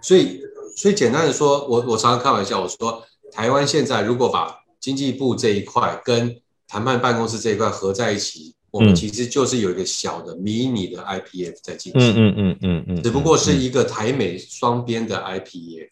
[0.00, 0.42] 所以
[0.76, 8.54] 所以简单的说，我我常常开玩笑，我说台湾现在如果把经济部这一块跟谈判办公室这一块合在一起。
[8.72, 15.88] 我们其实就是有一个小的迷你的 IPF 在进行，嗯嗯嗯嗯，只不过是一个台美双边的 IPF，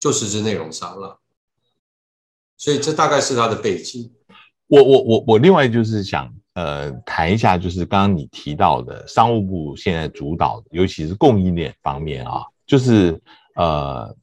[0.00, 1.18] 就实质内容上了，
[2.56, 4.10] 所以这大概是它的背景。
[4.74, 13.20] 我我我我另外就是想呃谈一下，就是刚刚你提到的商务部现在主导，尤其是供应链方面啊，就是
[13.54, 14.14] 呃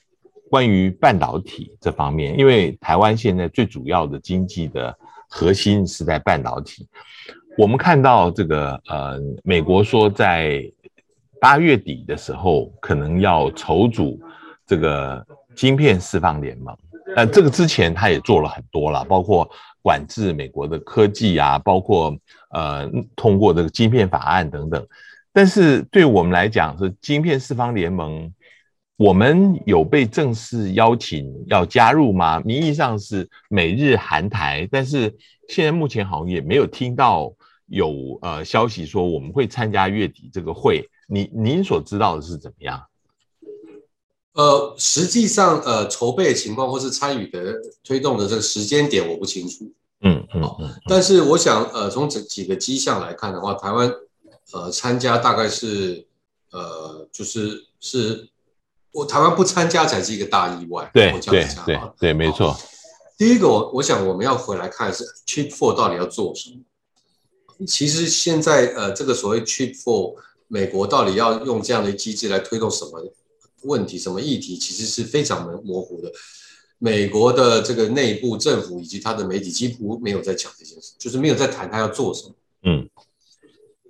[0.49, 4.93] 关于半导体这方面，因为台湾现在最主要的经济的
[5.29, 6.87] 核心是在半导体。
[7.57, 10.63] 我们看到这个呃，美国说在
[11.39, 14.19] 八月底的时候可能要筹组
[14.65, 16.77] 这个晶片释放联盟，
[17.15, 19.49] 但这个之前他也做了很多了，包括
[19.81, 22.15] 管制美国的科技啊，包括
[22.51, 24.87] 呃通过这个晶片法案等等。
[25.33, 28.31] 但是对我们来讲是晶片四方联盟，
[28.97, 32.39] 我们有被正式邀请要加入吗？
[32.41, 35.15] 名义上是美日韩台，但是
[35.47, 37.33] 现在目前好像也没有听到。
[37.73, 42.83] 有呃消息说我们会参加月底这个会，你您所知道的是怎么样？
[44.33, 49.69] 呃，实际上呃筹备的情况或是参与的推动的这个时间点我不清楚。
[50.03, 50.69] 嗯嗯嗯。
[50.85, 53.93] 但是我想呃从这几个迹象来看的话，台湾
[54.53, 56.07] 呃参加大概是
[56.51, 58.29] 呃就是是
[58.93, 60.89] 我台湾不参加才是一个大意外。
[60.93, 62.57] 对对对对，没错。
[63.17, 67.65] 第一个我我想我们要回来看是 Chip Four 到底要做什么。
[67.67, 70.15] 其实现在呃，这个所谓 Chip Four，
[70.47, 73.13] 美国到底要用这样的机制来推动什么
[73.63, 76.11] 问题、什么议题，其实是非常模糊的。
[76.77, 82.35] 美国的这个内部政府以及他的媒体几乎没有在讲这件事，就是没有在谈他要做什么。
[82.63, 82.89] 嗯，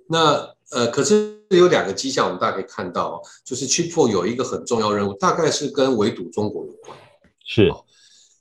[0.08, 6.96] 那呃，可是有两个迹象，我们大家可以看到，就是 Chip Four 有一个很重要任务，大概是跟围堵中国有关。
[7.44, 7.72] 是，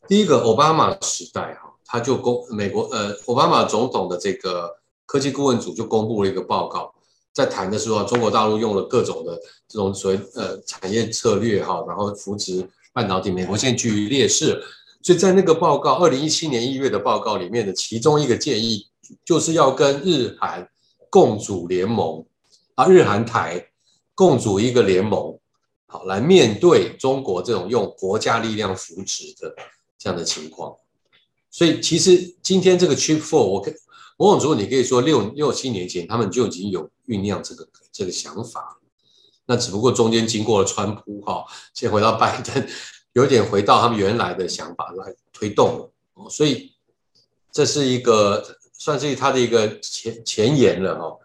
[0.08, 4.78] 第一个，奥巴马时代哈，他就公美国呃，奥巴马总统的这个。
[5.04, 6.96] 科技顾问组就公布了一个报告，
[7.34, 14.62] 在谈的时候，中国大陆用了各种的这种所谓呃产业策略哈，然后扶持半导体，美国现在居于劣势，
[15.02, 18.86] 所以在那个报告二零一七年一月的报告里面的其中一个建议，
[19.24, 20.68] 就是要跟日韩
[21.10, 22.26] 共组联盟
[22.76, 23.66] 啊，日韩台
[24.14, 25.40] 共组一个联盟，
[25.88, 29.56] 好来面对中国这种用国家力量扶持的
[29.98, 30.76] 这样的情况。
[31.50, 33.74] 所以其实今天这个 Chip Four 我跟。
[34.22, 38.78] 某种程度，你可以说六六七年前他们就已经有酝酿这个这个想法，
[39.48, 42.68] 那只不过中间经过了川普哈，先回到拜登，
[43.14, 45.80] 有点回到他们原来的想法来推动
[46.14, 46.72] 了，所以
[47.52, 51.18] 这是一个算是他的一个前前沿了哈，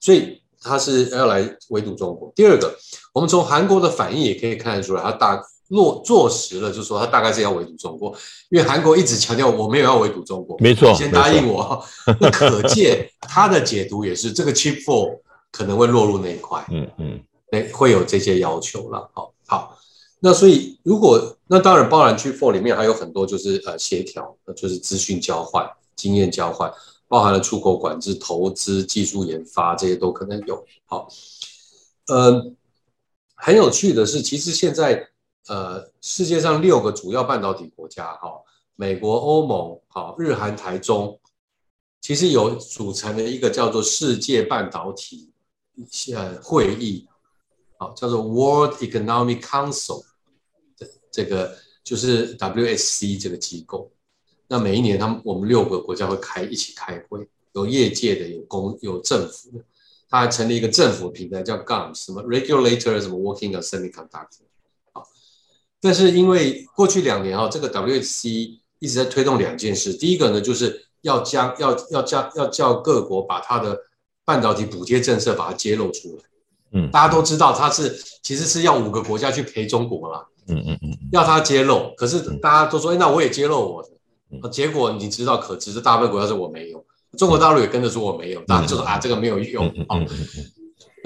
[0.00, 2.32] 所以他是要来围堵中国。
[2.34, 2.76] 第二个，
[3.12, 5.40] 我们从韩国的反应也可以看得出来，他大。
[5.70, 8.16] 落坐实了，就是说他大概是要围堵中国，
[8.50, 11.84] 因为韩国一直强调我没有要围堵中国，没错，先答应我。
[12.20, 15.18] 那可见他的解读也是这个 Chip Four
[15.50, 19.10] 可能会落入那一块，嗯嗯，哎，会有这些要求了。
[19.12, 19.76] 好，好，
[20.20, 26.72] 那所以如果那当然，包含 Chip Four 里面还有很多就是呃协调，就是资讯交换、经验交换，
[27.08, 30.64] 包含了出口管制、投资、技术研发这些都可能有。
[30.84, 31.08] 好，
[32.06, 32.52] 呃，
[33.34, 35.08] 很有趣的是，其实现在。
[35.48, 38.42] 呃，世界上六个主要半导体国家，哈，
[38.74, 41.20] 美国、欧盟，好，日韩台中，
[42.00, 45.30] 其实有组成了一个叫做世界半导体
[46.14, 47.06] 呃会议，
[47.78, 50.04] 好，叫做 World Economic Council，
[50.76, 53.92] 这这个就是 WSC 这个机构。
[54.48, 59.64] 那每一年他们我们六个国家会开一起开会，有业界的，有公有政府的，
[60.08, 64.42] 他还成立一个政府平台叫 GAMS，什么 Regulator 什么 Working on Semiconductor。
[65.80, 68.28] 但是因为过去两年啊，这个 WSC
[68.78, 69.92] 一直在推动两件事。
[69.92, 73.78] 第一个呢，就是要将要要将要叫各国把它的
[74.24, 76.22] 半导体补贴政策把它揭露出来。
[76.72, 80.26] 嗯，大家都知道它是其实是要五个国家去陪中国啦。
[80.48, 84.48] 嗯嗯嗯，要它揭露，可是大家都说，哎，那我也揭露我的。
[84.48, 86.84] 结果你知道，可知是大部分国家说我没有，
[87.16, 89.98] 中国大陆也跟着说我没有，大家就说啊，这个没有用啊。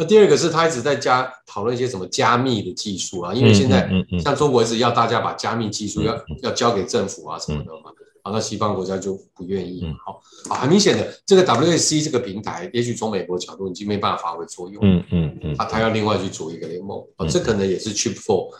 [0.01, 3.87] 那第二个是他一直在加讨论一些什么加密的技术啊，因为现在
[4.19, 7.93] 像中国一直要大家把加密技术要要交给政府啊什么的嘛，
[8.23, 9.85] 好，那西方国家就不愿意。
[10.03, 14.83] 好，好，很明显的，这个 WAC 这个平台，也许从美国角度已经没办法发挥作用。
[14.83, 18.55] 嗯嗯嗯，他他要另外去组一个联盟，啊，这可能也是 Chip Four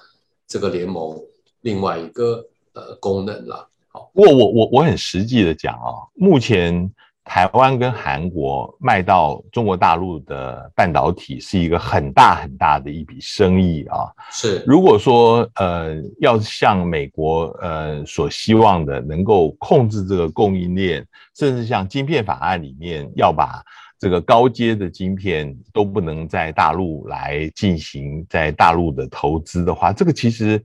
[0.47, 1.19] 这个联盟
[1.63, 3.67] 另外一个呃功能了。
[3.89, 6.93] 好，不过我我我很实际的讲啊，目前。
[7.23, 14.11] 台湾跟韩国卖到中国大陆的半导体是一个很大很大的一笔生意啊。
[14.33, 21.07] 是，如果说呃要像美国呃所希望的，能够控制这个供应链，
[21.37, 23.63] 甚至像晶片法案里面要把
[23.99, 30.61] 这个高阶的晶片都不能在大陆来进行在大陆的投资的话，这个其实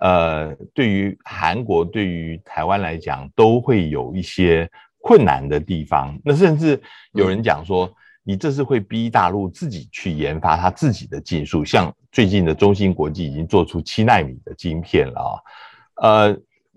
[0.00, 4.68] 呃对于韩国对于台湾来讲都会有一些。
[5.02, 6.80] 困难的地方，那甚至
[7.12, 7.90] 有人讲说，
[8.22, 15.34] 你这是会逼大陆自己去研发它自己的技术，像最近的中芯国际已经做出七纳米的晶片了啊。
[16.02, 16.36] 呃，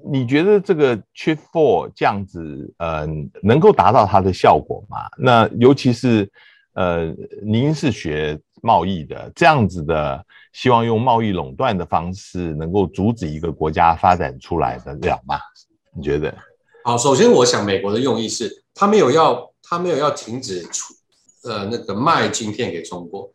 [0.09, 3.05] 你觉得这个 Chip Four 这样子，呃，
[3.41, 4.99] 能够达到它的效果吗？
[5.17, 6.31] 那尤其是，
[6.73, 15.37] 呃，您是学贸易的，这样子的，希望用贸易垄断的方式，能够阻止一个国家发展出来的了吗？
[15.93, 16.33] 你觉得？
[16.83, 20.93] 好，首先我想美国的用意是，他没有要，他没有要停止出，
[21.43, 23.31] 呃，那个卖晶片给中国，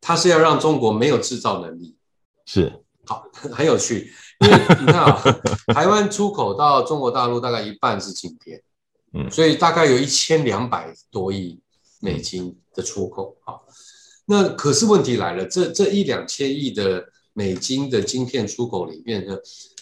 [0.00, 1.96] 他是要让中国没有制造能力。
[2.44, 2.72] 是，
[3.06, 5.22] 好， 很有趣，因为你看啊，
[5.72, 8.60] 台湾出口到中国大陆大概一半是晶片，
[9.12, 11.60] 嗯，所以大概有一千两百多亿
[12.00, 13.36] 美金的出口。
[13.44, 13.64] 好，
[14.26, 19.36] 那可是问题来了，这这一两千亿的美金的晶片出口里面呢？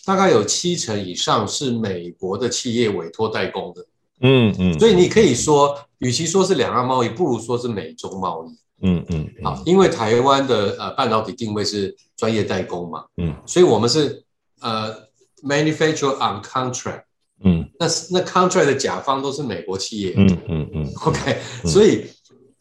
[0.06, 3.84] 大概有七成以上是美国的企业委托代工的，
[4.20, 14.22] 嗯嗯，所以你可以说，与其说是两岸贸易，不如说是美中贸易，嗯嗯，好，因为台湾的呃半导体定位是专业代工嘛，嗯，所以我们是
[14.60, 14.94] 呃
[15.42, 17.02] manufacture on contract，
[17.42, 22.06] 嗯，那那 contract 的甲方都是美国企业，嗯嗯嗯，OK，所以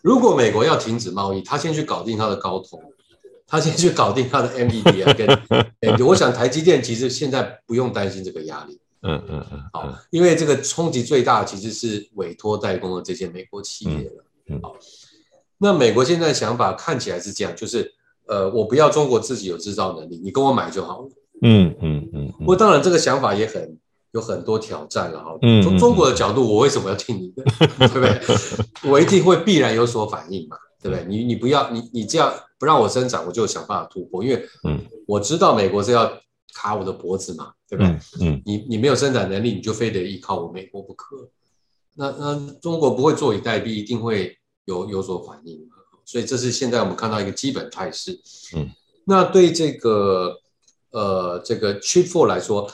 [0.02, 2.82] 如果美国要停止贸易，他先去搞定他的高通。
[3.48, 14.76] 他先去搞定他的 NVIDIA 跟， 我想台积电其实现在不用担心这个压力，嗯嗯嗯，好，因为这个冲击最大其实是委托代工的这些美国企业了，嗯，好，
[15.60, 17.94] 那美国现在想法看起来是这样，就是
[18.28, 21.04] 呃，我不要中国自己有制造能力，你跟我买就好。
[21.04, 21.10] 了，
[21.44, 23.78] 嗯嗯嗯，不过当然这个想法也很
[24.12, 27.44] 有很多挑战了哈，从中国的角度，我为什么要听你的，
[27.78, 28.20] 对不对？
[28.90, 30.58] 我一定会必然有所反应嘛。
[30.86, 31.04] 对不对？
[31.08, 36.16] 你你不要你你这样不让我生长，我就想办法突破，因为嗯，我知道美国是要
[36.54, 38.00] 卡我的脖子嘛，对不对？
[38.22, 41.28] 嗯，你你没有生产能力，你就非得依靠我美国不可。
[41.96, 45.60] 那那中国不会坐以待毙，一定会有有所反应。
[46.06, 48.22] 所以这是现在我们看到一个基本态势。
[48.56, 48.70] 嗯，
[49.06, 50.38] 那对这个
[50.92, 52.70] 呃这个 Chip Four 来说，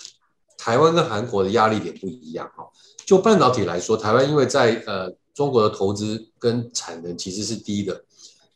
[0.57, 2.67] 台湾跟韩国的压力点不一样哈。
[3.05, 5.15] 就半导体来说，台湾因为在呃。
[5.33, 8.03] 中国的投资跟产能其实是低的，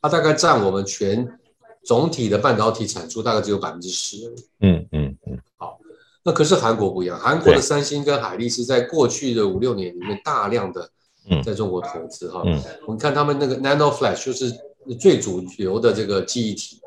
[0.01, 1.27] 它大概占我们全
[1.83, 4.33] 总体的半导体产出大概只有百分之十。
[4.59, 5.39] 嗯嗯嗯。
[5.57, 5.79] 好，
[6.23, 10.89] 那可是韩国不一样，韩国的三星跟海力士在过去的五六年里面大量的
[11.43, 12.41] 在中国投资哈。
[12.45, 12.61] 嗯。
[12.85, 14.51] 我们看他们那个 Nano Flash 就是
[14.99, 16.81] 最主流的这个记忆体，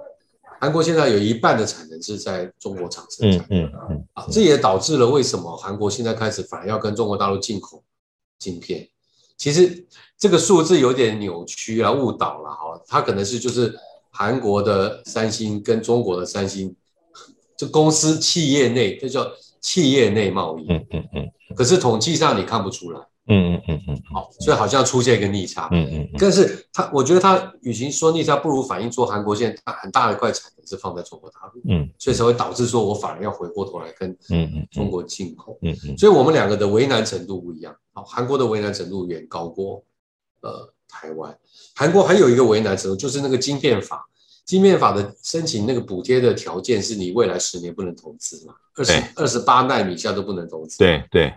[0.60, 3.46] 韩国现在有一半的产能是在中国厂生产。
[3.50, 4.04] 嗯嗯。
[4.14, 7.82] 啊，这也导致了为什么韩国现在开始反而要跟中国大陆进口
[8.38, 8.88] 晶片。
[9.38, 9.86] 其实
[10.18, 13.74] 这个数字有点扭曲啊，误导了哈，它可能是就是
[14.10, 16.74] 韩国的三星跟中国的三星，
[17.56, 19.26] 这公司企业内这叫
[19.60, 37.74] 企业内贸易，嗯嗯嗯，可是统计上你看不出来，嗯嗯嗯嗯，好，所以好像出现一个逆差，嗯嗯，但是他我觉得他与其说逆差，不如反映说韩国现在很大的一块产能是放在中国大陆，嗯，所以才会导致说我反而要回过头来跟嗯嗯中国进口，嗯嗯，所以我们两个的为难程度不一样。
[37.92, 39.82] 好韩国的为难程度远高过
[40.40, 41.36] 呃台湾。
[41.74, 44.08] 韩国还有一个为难程度，就是那个晶片法，
[44.44, 50.78] 晶片法的申请那个补贴的条件是你未来十年不能投资嘛，二十二十八纳米以下都不能投资。
[50.78, 51.36] 对对，好，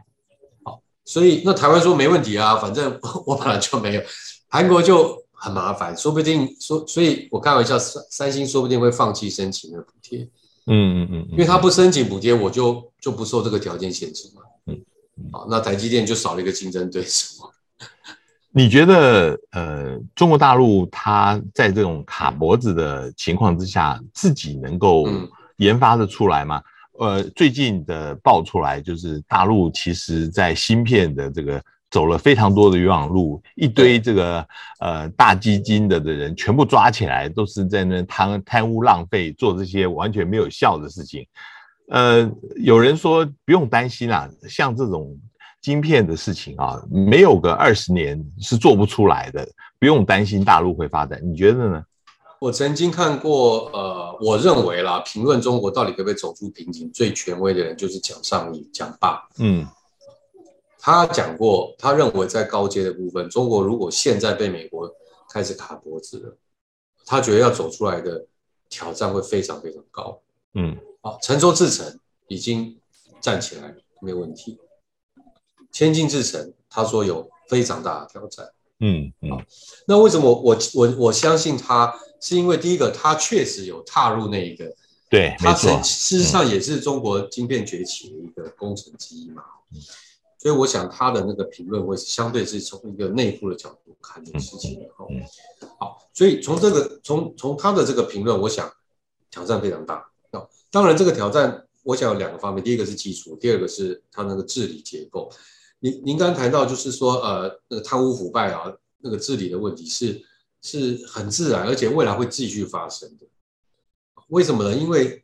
[1.11, 2.97] 所以那台湾说没问题啊，反正
[3.27, 4.01] 我本来就没有，
[4.47, 10.19] 韩国就很麻烦，说不定说，所以我开玩笑，三三星说不定会放弃申请的补贴。
[10.67, 14.41] 嗯嗯嗯，因为他不申请补贴，我就就不受这个条件限制嘛。
[14.67, 14.79] 嗯
[15.33, 17.43] 好，那台积电就少了一个竞争对手。
[18.51, 25.09] 你觉得，呃，中国大陆它在这种卡脖子的情况之下，自己能够
[25.57, 26.63] 研发的出来吗？
[27.03, 34.47] 嗯、呃，最近的爆出来就是大陆其实在芯片的这个走了非常多的冤枉路，一堆这个
[34.79, 41.25] 呃大基金的的人全部抓起来，都是在那贪贪污浪费，做这些完全没有效的事情。
[41.89, 45.17] 呃，有人说不用担心啦，像这种
[45.59, 49.45] 晶片的事情啊，没有个二十年是做不出来的，
[49.79, 51.19] 不用担心大陆会发展。
[51.23, 51.83] 你觉得呢？
[52.41, 59.29] 我曾经看过呃我认为啦，评论中国到底可不可以走出瓶颈，最权威的人就是蒋尚义，蒋爸。
[59.37, 59.67] 嗯，
[60.79, 64.91] 他讲过，他认为在高阶的部分，中国如果现在被美国
[65.29, 66.35] 开始卡脖子了，
[67.05, 68.25] 他觉得要走出来的
[68.71, 70.19] 挑战会非常非常高。
[70.55, 72.75] 嗯，好，成舟制程已经
[73.19, 74.57] 站起来没问题，
[75.71, 78.49] 千金制程他说有非常大的挑战。
[78.79, 79.29] 嗯嗯，
[79.85, 81.93] 那为什么我我我相信他？
[82.21, 84.71] 是因为第一个，他确实有踏入那一个，
[85.09, 89.41] 对，他事实上也是中国晶片崛起的一个工程之一嘛。
[89.73, 89.81] 嗯，
[90.37, 95.05] 所以我想他的那个评论会是相对是从一个内部的角度看这个事情的哈。
[95.79, 98.71] 好，所以从这个从从他的这个评论，我想
[99.31, 100.05] 挑战非常大。
[100.31, 105.27] 那当然，这个挑战我想有两个方面，第一个是技术，第二个是他那个治理结构。
[105.79, 110.23] 您您刚才谈到就是说呃那个贪污腐败啊，那个治理的问题是。
[110.61, 113.25] 是很自然，而且未来会继续发生的。
[114.27, 114.75] 为什么呢？
[114.75, 115.23] 因为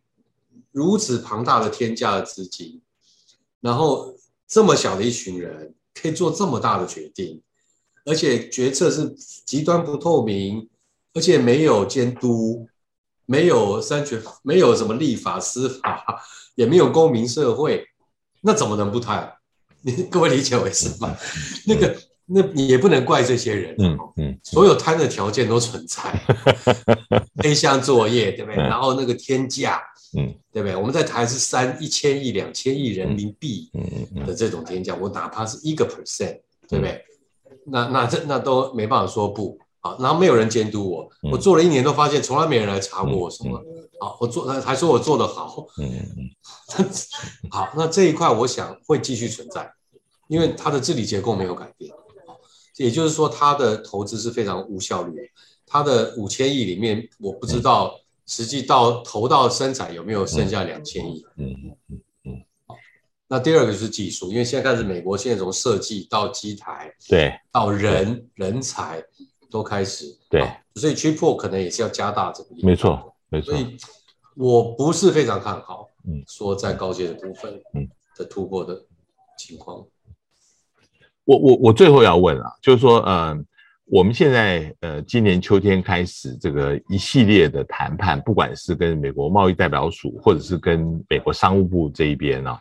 [0.71, 2.81] 如此庞大的天价的资金，
[3.61, 4.15] 然后
[4.47, 7.41] 这么小的一群人可以做这么大的决定，
[8.03, 9.09] 而且决策是
[9.45, 10.67] 极端不透明，
[11.13, 12.67] 而且没有监督，
[13.25, 16.21] 没有三权，没有什么立法、司法，
[16.55, 17.87] 也没有公民社会，
[18.41, 19.33] 那怎么能不贪？
[19.81, 21.17] 你各位理解为什么？
[21.67, 22.06] 那个。
[22.27, 26.13] 那你也不能怪这些人，嗯嗯，所有贪的条件都存在，
[27.41, 28.61] 黑箱作业，对不对？
[28.61, 29.81] 然后那个天价，
[30.17, 30.75] 嗯，对不对？
[30.75, 33.71] 我们在谈是三一千亿、两千亿人民币
[34.25, 37.01] 的这种天价，我哪怕是一个 percent，对不对？
[37.65, 39.57] 那那这那都没办法说不。
[39.81, 43.63] 啊，然后没有人监督我，我做了一年都发现从来没人来查过我什么，
[43.99, 46.89] 好，我做还说我做得好，嗯嗯，
[47.51, 49.71] 好，那这一块我想会继续存在，
[50.27, 51.93] 因为它的治理结构没有改变。
[52.77, 55.21] 也就是说，他的投资是非常无效率的。
[55.65, 61.25] 他的五千亿里面，我不知道实际到投到生产有没有剩下两千亿。
[61.35, 62.45] 嗯嗯嗯嗯。
[63.27, 69.03] 那第二个就是技术，因为现在开始，美国现在从设计到机台，对，到人人才
[69.51, 70.41] 都开始，对，
[70.75, 72.49] 所以 Chip 可能也是要加大这个。
[72.63, 73.51] 没错，没错。
[73.53, 73.75] 所以
[74.35, 78.85] 我不是非常看好，嗯，说在高阶的部分，嗯，的突破的
[79.37, 79.85] 情况。
[81.27, 83.37] 我我我最后要问啊，就是说，呃，
[83.87, 92.57] 我们现在呃，今年秋天开始这个一系列的谈判，不管是跟美国贸易代表署，或者是跟美国商务部这一边啊，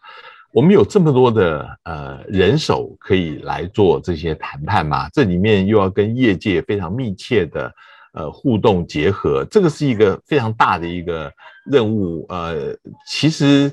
[0.52, 5.08] 我们有这么多的呃人手可以来做这些谈判吗？
[5.10, 7.72] 这里面又要跟业界非常密切的
[8.14, 11.32] 呃互动结合，这个是一个非常大的一个
[11.70, 12.26] 任务。
[12.28, 13.72] 呃，其实。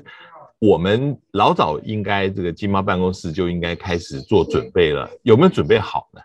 [0.66, 6.22] 我们老早应该这个经贸办公室就应该开始做准备了，有没有准备好呢？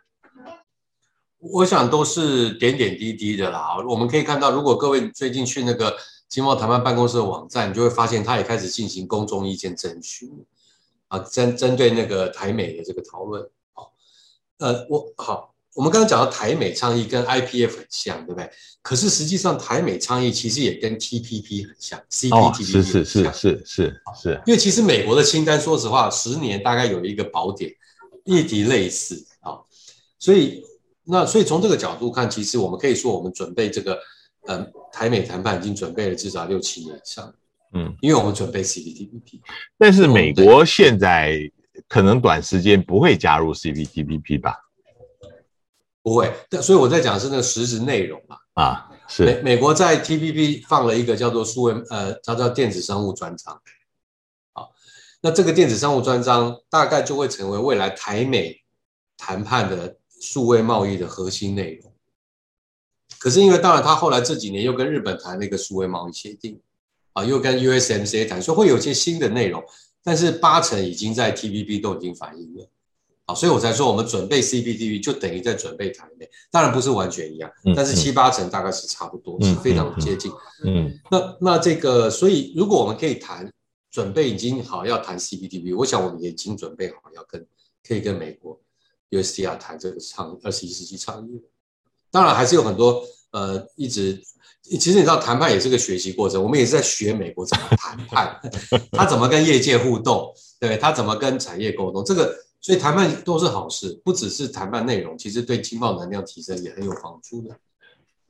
[1.39, 3.75] 我想都是点点滴滴的啦。
[3.85, 5.93] 我们可以看到，如果各位最近去那个
[6.29, 10.29] 经贸谈判办公室的网站，你就会发现他也开始进行公众意见征询
[11.09, 13.45] 啊，针针对那个台美的这个讨论。
[13.73, 13.91] 好，
[14.59, 15.48] 呃，我好。
[15.75, 18.49] 我们刚刚讲到台美倡议跟 IPF 很像，对不对？
[18.81, 24.41] 可是实际上台美倡议其实也跟 TPP 很像，CPTPP 是是是是是是。
[24.45, 27.71] 因为其实美国的清单，说实话，十年大概有一个宝典，
[28.25, 29.59] 议题类似啊。
[30.17, 30.63] 所以
[31.05, 33.97] 那所以从这个角度看，其实我们可以说，我们准备这个
[34.47, 37.33] 呃台美谈判已经准备了至少六七年以上。
[37.73, 39.39] 嗯，因为我们准备 CPTPP，
[39.77, 41.39] 但是美国现在
[41.87, 44.55] 可能短时间不会加入 CPTPP 吧？
[46.01, 48.37] 不会，但所以我在讲是那个实质内容嘛。
[48.53, 53.61] 啊，是美美国在 TPP 放了一个叫做数位呃，它叫电子商务专章。
[54.53, 54.71] 好，
[55.21, 58.61] 那这个电子商务专章大概就会成为未来台美
[59.17, 61.93] 谈判的数位贸易的核心内容。
[63.17, 66.59] 可是因为当然，他后来这几年又跟日本谈那个数位贸易协定，
[67.13, 69.63] 啊，又跟 USMCA 谈，所以会有一些新的内容，
[70.03, 72.69] 但是八成已经在 TPP 都已经反映了。
[73.33, 80.31] 所以我才说，我们准备 CPTPP 就等于在准备台美，当然不是完全一样，但是七八成大概是差不多，是非常接近。
[80.65, 83.51] 嗯，那那这个，所以如果我们可以谈，
[83.91, 87.45] 准备已经好要谈 CPTPP，我想我们也已经准备好要跟
[87.87, 88.59] 可以跟美国
[89.09, 91.41] USDR 谈这个倡二十一世纪倡议。
[92.11, 94.21] 当然还是有很多呃，一直
[94.63, 98.39] 其实你知道谈判也是个学习过程，我们也是在学美国怎么谈判，
[98.91, 102.35] 他怎么跟业界互动，对，他怎么跟产业沟通，这个。
[102.61, 107.55] 所以谈判都是好事，不只是谈判内容，其实对经贸能量提升也很有帮助的。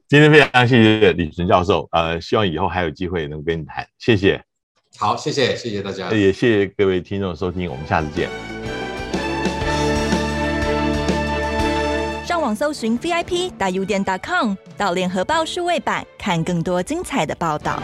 [0.08, 4.44] 今天非常谢谢李淳教授，呃，希望以后还有机会能跟你谈，谢谢。
[4.98, 8.30] 好，谢谢，谢谢大家，也谢谢各位听众收听，我们下次见。
[12.26, 17.82] 上网搜寻 VIP 大 U 点 .com，到联合报数位版看更多精彩的报道。